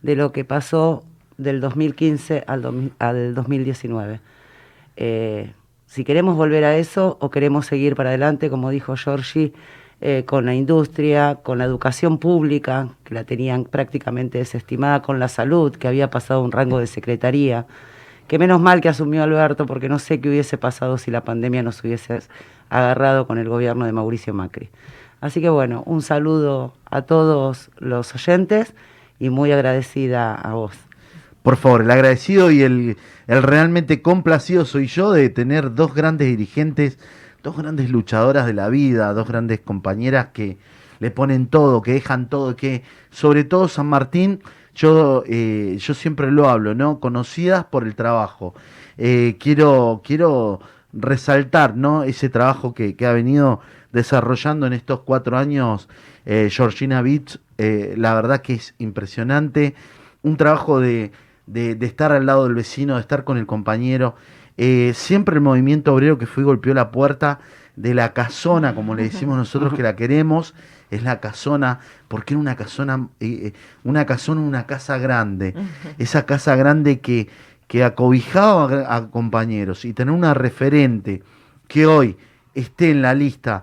de 0.00 0.16
lo 0.16 0.32
que 0.32 0.44
pasó 0.44 1.04
del 1.36 1.60
2015 1.60 2.44
al, 2.46 2.62
2019. 3.34 4.20
Eh, 4.96 5.52
si 5.86 6.04
queremos 6.04 6.36
volver 6.36 6.64
a 6.64 6.76
eso 6.76 7.18
o 7.20 7.30
queremos 7.30 7.66
seguir 7.66 7.96
para 7.96 8.10
adelante, 8.10 8.48
como 8.48 8.70
dijo 8.70 8.96
Giorgi, 8.96 9.52
eh, 10.02 10.24
con 10.24 10.46
la 10.46 10.54
industria, 10.54 11.40
con 11.42 11.58
la 11.58 11.64
educación 11.64 12.18
pública, 12.18 12.90
que 13.04 13.14
la 13.14 13.24
tenían 13.24 13.64
prácticamente 13.64 14.38
desestimada, 14.38 15.02
con 15.02 15.18
la 15.18 15.28
salud, 15.28 15.74
que 15.76 15.88
había 15.88 16.08
pasado 16.10 16.42
un 16.42 16.52
rango 16.52 16.78
de 16.78 16.86
secretaría, 16.86 17.66
que 18.28 18.38
menos 18.38 18.60
mal 18.60 18.80
que 18.80 18.88
asumió 18.88 19.22
Alberto, 19.22 19.66
porque 19.66 19.88
no 19.88 19.98
sé 19.98 20.20
qué 20.20 20.28
hubiese 20.28 20.56
pasado 20.56 20.96
si 20.96 21.10
la 21.10 21.24
pandemia 21.24 21.62
nos 21.62 21.82
hubiese 21.82 22.20
agarrado 22.68 23.26
con 23.26 23.38
el 23.38 23.48
gobierno 23.48 23.84
de 23.84 23.92
Mauricio 23.92 24.32
Macri. 24.32 24.70
Así 25.20 25.40
que 25.40 25.50
bueno, 25.50 25.82
un 25.86 26.02
saludo 26.02 26.72
a 26.86 27.02
todos 27.02 27.70
los 27.78 28.14
oyentes 28.14 28.74
y 29.18 29.28
muy 29.30 29.52
agradecida 29.52 30.34
a 30.34 30.54
vos. 30.54 30.72
Por 31.42 31.56
favor, 31.56 31.82
el 31.82 31.90
agradecido 31.90 32.50
y 32.50 32.62
el, 32.62 32.96
realmente 33.26 34.02
complacido 34.02 34.64
soy 34.64 34.86
yo 34.86 35.12
de 35.12 35.28
tener 35.30 35.74
dos 35.74 35.94
grandes 35.94 36.28
dirigentes, 36.28 36.98
dos 37.42 37.56
grandes 37.56 37.90
luchadoras 37.90 38.46
de 38.46 38.54
la 38.54 38.68
vida, 38.68 39.12
dos 39.14 39.28
grandes 39.28 39.60
compañeras 39.60 40.28
que 40.32 40.58
le 40.98 41.10
ponen 41.10 41.46
todo, 41.46 41.80
que 41.80 41.92
dejan 41.92 42.28
todo, 42.28 42.56
que 42.56 42.82
sobre 43.10 43.44
todo 43.44 43.68
San 43.68 43.86
Martín, 43.86 44.42
yo, 44.74 45.24
eh, 45.26 45.76
yo 45.78 45.94
siempre 45.94 46.30
lo 46.30 46.48
hablo, 46.48 46.74
¿no? 46.74 47.00
Conocidas 47.00 47.64
por 47.64 47.84
el 47.84 47.94
trabajo. 47.94 48.54
Eh, 48.98 49.36
quiero, 49.40 50.02
quiero 50.04 50.60
resaltar, 50.92 51.74
¿no? 51.74 52.02
Ese 52.02 52.28
trabajo 52.28 52.74
que, 52.74 52.96
que 52.96 53.06
ha 53.06 53.12
venido 53.12 53.60
desarrollando 53.92 54.66
en 54.66 54.72
estos 54.72 55.00
cuatro 55.00 55.36
años 55.36 55.88
eh, 56.26 56.48
Georgina 56.50 57.02
Beach, 57.02 57.38
eh, 57.58 57.94
la 57.96 58.14
verdad 58.14 58.42
que 58.42 58.54
es 58.54 58.74
impresionante. 58.78 59.74
Un 60.22 60.36
trabajo 60.36 60.80
de, 60.80 61.12
de, 61.46 61.76
estar 61.80 62.12
al 62.12 62.26
lado 62.26 62.44
del 62.44 62.54
vecino, 62.54 62.94
de 62.94 63.00
estar 63.00 63.24
con 63.24 63.38
el 63.38 63.46
compañero. 63.46 64.14
Eh, 64.56 64.92
siempre 64.94 65.36
el 65.36 65.40
movimiento 65.40 65.94
obrero 65.94 66.18
que 66.18 66.26
fue 66.26 66.42
y 66.42 66.46
golpeó 66.46 66.74
la 66.74 66.90
puerta 66.90 67.40
de 67.76 67.94
la 67.94 68.12
casona, 68.12 68.74
como 68.74 68.94
le 68.94 69.04
decimos 69.04 69.38
nosotros 69.38 69.72
que 69.72 69.82
la 69.82 69.96
queremos, 69.96 70.54
es 70.90 71.02
la 71.02 71.20
casona, 71.20 71.78
porque 72.08 72.34
era 72.34 72.40
una 72.40 72.56
casona, 72.56 73.08
una 73.84 74.06
casona, 74.06 74.40
una 74.40 74.66
casa 74.66 74.98
grande, 74.98 75.54
esa 75.98 76.26
casa 76.26 76.56
grande 76.56 77.00
que, 77.00 77.28
que 77.70 77.84
acobijaba 77.84 78.94
a, 78.94 79.10
compañeros 79.10 79.84
y 79.84 79.92
tener 79.92 80.12
una 80.12 80.34
referente 80.34 81.22
que 81.68 81.86
hoy 81.86 82.16
esté 82.52 82.90
en 82.90 83.00
la 83.00 83.14
lista, 83.14 83.62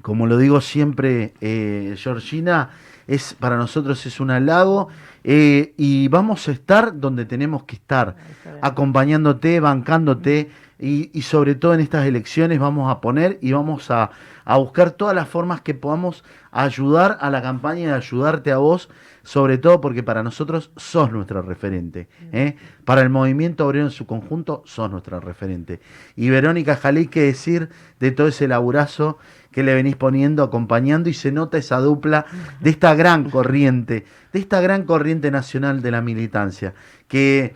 como 0.00 0.26
lo 0.26 0.38
digo 0.38 0.60
siempre, 0.60 1.34
eh, 1.40 1.94
Georgina, 1.98 2.70
es, 3.06 3.34
para 3.34 3.56
nosotros 3.56 4.06
es 4.06 4.20
un 4.20 4.30
halago 4.30 4.88
eh, 5.24 5.74
y 5.76 6.08
vamos 6.08 6.48
a 6.48 6.52
estar 6.52 6.98
donde 6.98 7.26
tenemos 7.26 7.64
que 7.64 7.76
estar, 7.76 8.16
acompañándote, 8.62 9.60
bancándote 9.60 10.50
y, 10.78 11.22
sobre 11.22 11.54
todo 11.54 11.74
en 11.74 11.80
estas 11.80 12.06
elecciones 12.06 12.58
vamos 12.58 12.90
a 12.90 13.00
poner 13.00 13.38
y 13.40 13.52
vamos 13.52 13.88
a, 13.92 14.10
buscar 14.58 14.90
todas 14.90 15.14
las 15.14 15.28
formas 15.28 15.60
que 15.60 15.74
podamos 15.74 16.24
ayudar 16.50 17.18
a 17.20 17.30
la 17.30 17.40
campaña 17.40 17.82
y 17.82 17.90
ayudarte 17.90 18.50
a 18.50 18.56
vos, 18.56 18.88
sobre 19.22 19.58
todo 19.58 19.80
porque 19.80 20.02
para 20.02 20.24
nosotros 20.24 20.72
sos 20.76 21.12
nuestro 21.12 21.40
referente. 21.40 22.08
¿eh? 22.32 22.56
Para 22.84 23.02
el 23.02 23.10
movimiento 23.10 23.64
obrero 23.64 23.84
en 23.84 23.92
su 23.92 24.06
conjunto 24.06 24.64
sos 24.66 24.90
nuestro 24.90 25.20
referente. 25.20 25.80
Y 26.16 26.30
Verónica 26.30 26.74
Jalí, 26.74 27.06
qué 27.06 27.22
decir 27.22 27.68
de 28.00 28.10
todo 28.10 28.26
ese 28.26 28.48
laburazo 28.48 29.18
que 29.52 29.62
le 29.62 29.74
venís 29.74 29.94
poniendo, 29.96 30.42
acompañando 30.42 31.08
y 31.08 31.14
se 31.14 31.30
nota 31.30 31.58
esa 31.58 31.78
dupla 31.78 32.26
de 32.60 32.70
esta 32.70 32.94
gran 32.94 33.30
corriente, 33.30 34.04
de 34.32 34.38
esta 34.40 34.60
gran 34.60 34.84
corriente 34.84 35.30
nacional 35.30 35.82
de 35.82 35.90
la 35.90 36.00
militancia, 36.00 36.74
que 37.06 37.54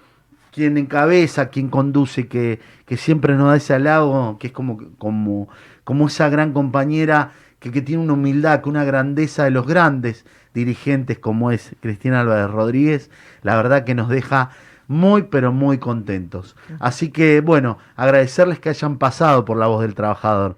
quien 0.52 0.78
encabeza, 0.78 1.48
quien 1.48 1.68
conduce, 1.68 2.28
que, 2.28 2.60
que 2.84 2.96
siempre 2.96 3.34
nos 3.34 3.48
da 3.48 3.56
ese 3.56 3.74
halago, 3.74 4.38
que 4.38 4.48
es 4.48 4.52
como, 4.52 4.78
como, 4.98 5.48
como 5.84 6.06
esa 6.06 6.28
gran 6.28 6.52
compañera 6.52 7.32
que, 7.58 7.72
que 7.72 7.82
tiene 7.82 8.02
una 8.02 8.12
humildad, 8.12 8.62
que 8.62 8.68
una 8.68 8.84
grandeza 8.84 9.44
de 9.44 9.50
los 9.50 9.66
grandes 9.66 10.24
dirigentes 10.54 11.18
como 11.18 11.50
es 11.50 11.74
Cristina 11.80 12.20
Álvarez 12.20 12.50
Rodríguez, 12.50 13.10
la 13.42 13.56
verdad 13.56 13.84
que 13.84 13.94
nos 13.94 14.08
deja 14.08 14.50
muy 14.88 15.24
pero 15.24 15.52
muy 15.52 15.78
contentos. 15.78 16.56
Así 16.78 17.10
que 17.10 17.40
bueno, 17.40 17.78
agradecerles 17.96 18.58
que 18.58 18.68
hayan 18.68 18.98
pasado 18.98 19.44
por 19.44 19.58
la 19.58 19.66
voz 19.66 19.82
del 19.82 19.94
trabajador 19.94 20.56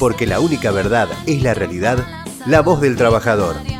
porque 0.00 0.26
la 0.26 0.40
única 0.40 0.72
verdad 0.72 1.08
es 1.26 1.42
la 1.42 1.52
realidad, 1.52 1.98
la 2.46 2.62
voz 2.62 2.80
del 2.80 2.96
trabajador. 2.96 3.79